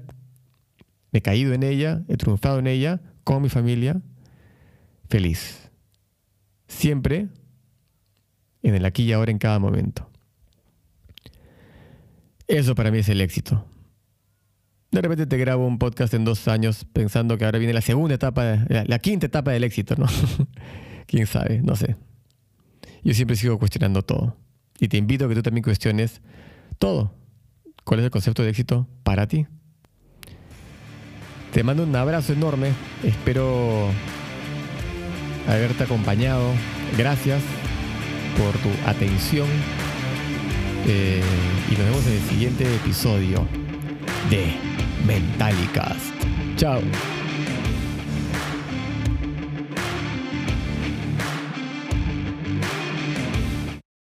he 1.12 1.21
caído 1.21 1.53
en 1.53 1.63
ella, 1.63 2.03
he 2.07 2.17
triunfado 2.17 2.59
en 2.59 2.67
ella, 2.67 3.01
con 3.23 3.41
mi 3.41 3.49
familia, 3.49 4.01
feliz. 5.09 5.69
Siempre 6.67 7.27
en 8.63 8.75
el 8.75 8.86
aquí 8.86 9.03
y 9.03 9.13
ahora 9.13 9.31
en 9.31 9.38
cada 9.38 9.59
momento. 9.59 10.09
Eso 12.47 12.75
para 12.75 12.91
mí 12.91 12.99
es 12.99 13.09
el 13.09 13.21
éxito. 13.21 13.65
De 14.93 15.01
repente 15.01 15.25
te 15.25 15.38
grabo 15.39 15.65
un 15.65 15.79
podcast 15.79 16.13
en 16.13 16.23
dos 16.23 16.47
años 16.47 16.86
pensando 16.93 17.36
que 17.36 17.45
ahora 17.45 17.58
viene 17.58 17.73
la 17.73 17.82
segunda 17.82 18.13
etapa, 18.13 18.60
la, 18.69 18.99
quinta 18.99 19.25
etapa 19.25 19.51
del 19.51 19.63
éxito, 19.63 19.95
¿no? 19.97 20.06
Quién 21.08 21.25
sabe, 21.25 21.63
no 21.63 21.75
sé. 21.75 21.95
Yo 23.03 23.15
siempre 23.15 23.36
sigo 23.36 23.58
cuestionando 23.58 24.03
todo. 24.03 24.38
Y 24.79 24.89
te 24.89 24.97
invito 24.97 25.25
a 25.25 25.29
que 25.29 25.34
tú 25.34 25.41
también 25.41 25.63
cuestiones 25.63 26.21
todo. 26.77 27.12
¿Cuál 27.84 28.01
es 28.01 28.03
el 28.03 28.12
concepto 28.12 28.43
de 28.43 28.49
éxito 28.49 28.88
para 29.01 29.27
ti? 29.27 29.47
Te 31.53 31.63
mando 31.63 31.86
un 31.86 31.95
abrazo 31.95 32.34
enorme. 32.34 32.69
Espero 33.03 33.89
haberte 35.47 35.86
acompañado. 35.86 36.51
Gracias 36.99 37.41
por 38.38 38.56
tu 38.60 38.69
atención. 38.88 39.47
Eh, 40.86 41.23
y 41.71 41.71
nos 41.77 41.84
vemos 41.84 42.06
en 42.06 42.13
el 42.13 42.21
siguiente 42.29 42.75
episodio 42.75 43.47
de 44.29 44.72
Mentalicast. 45.04 46.13
Chao. 46.58 47.22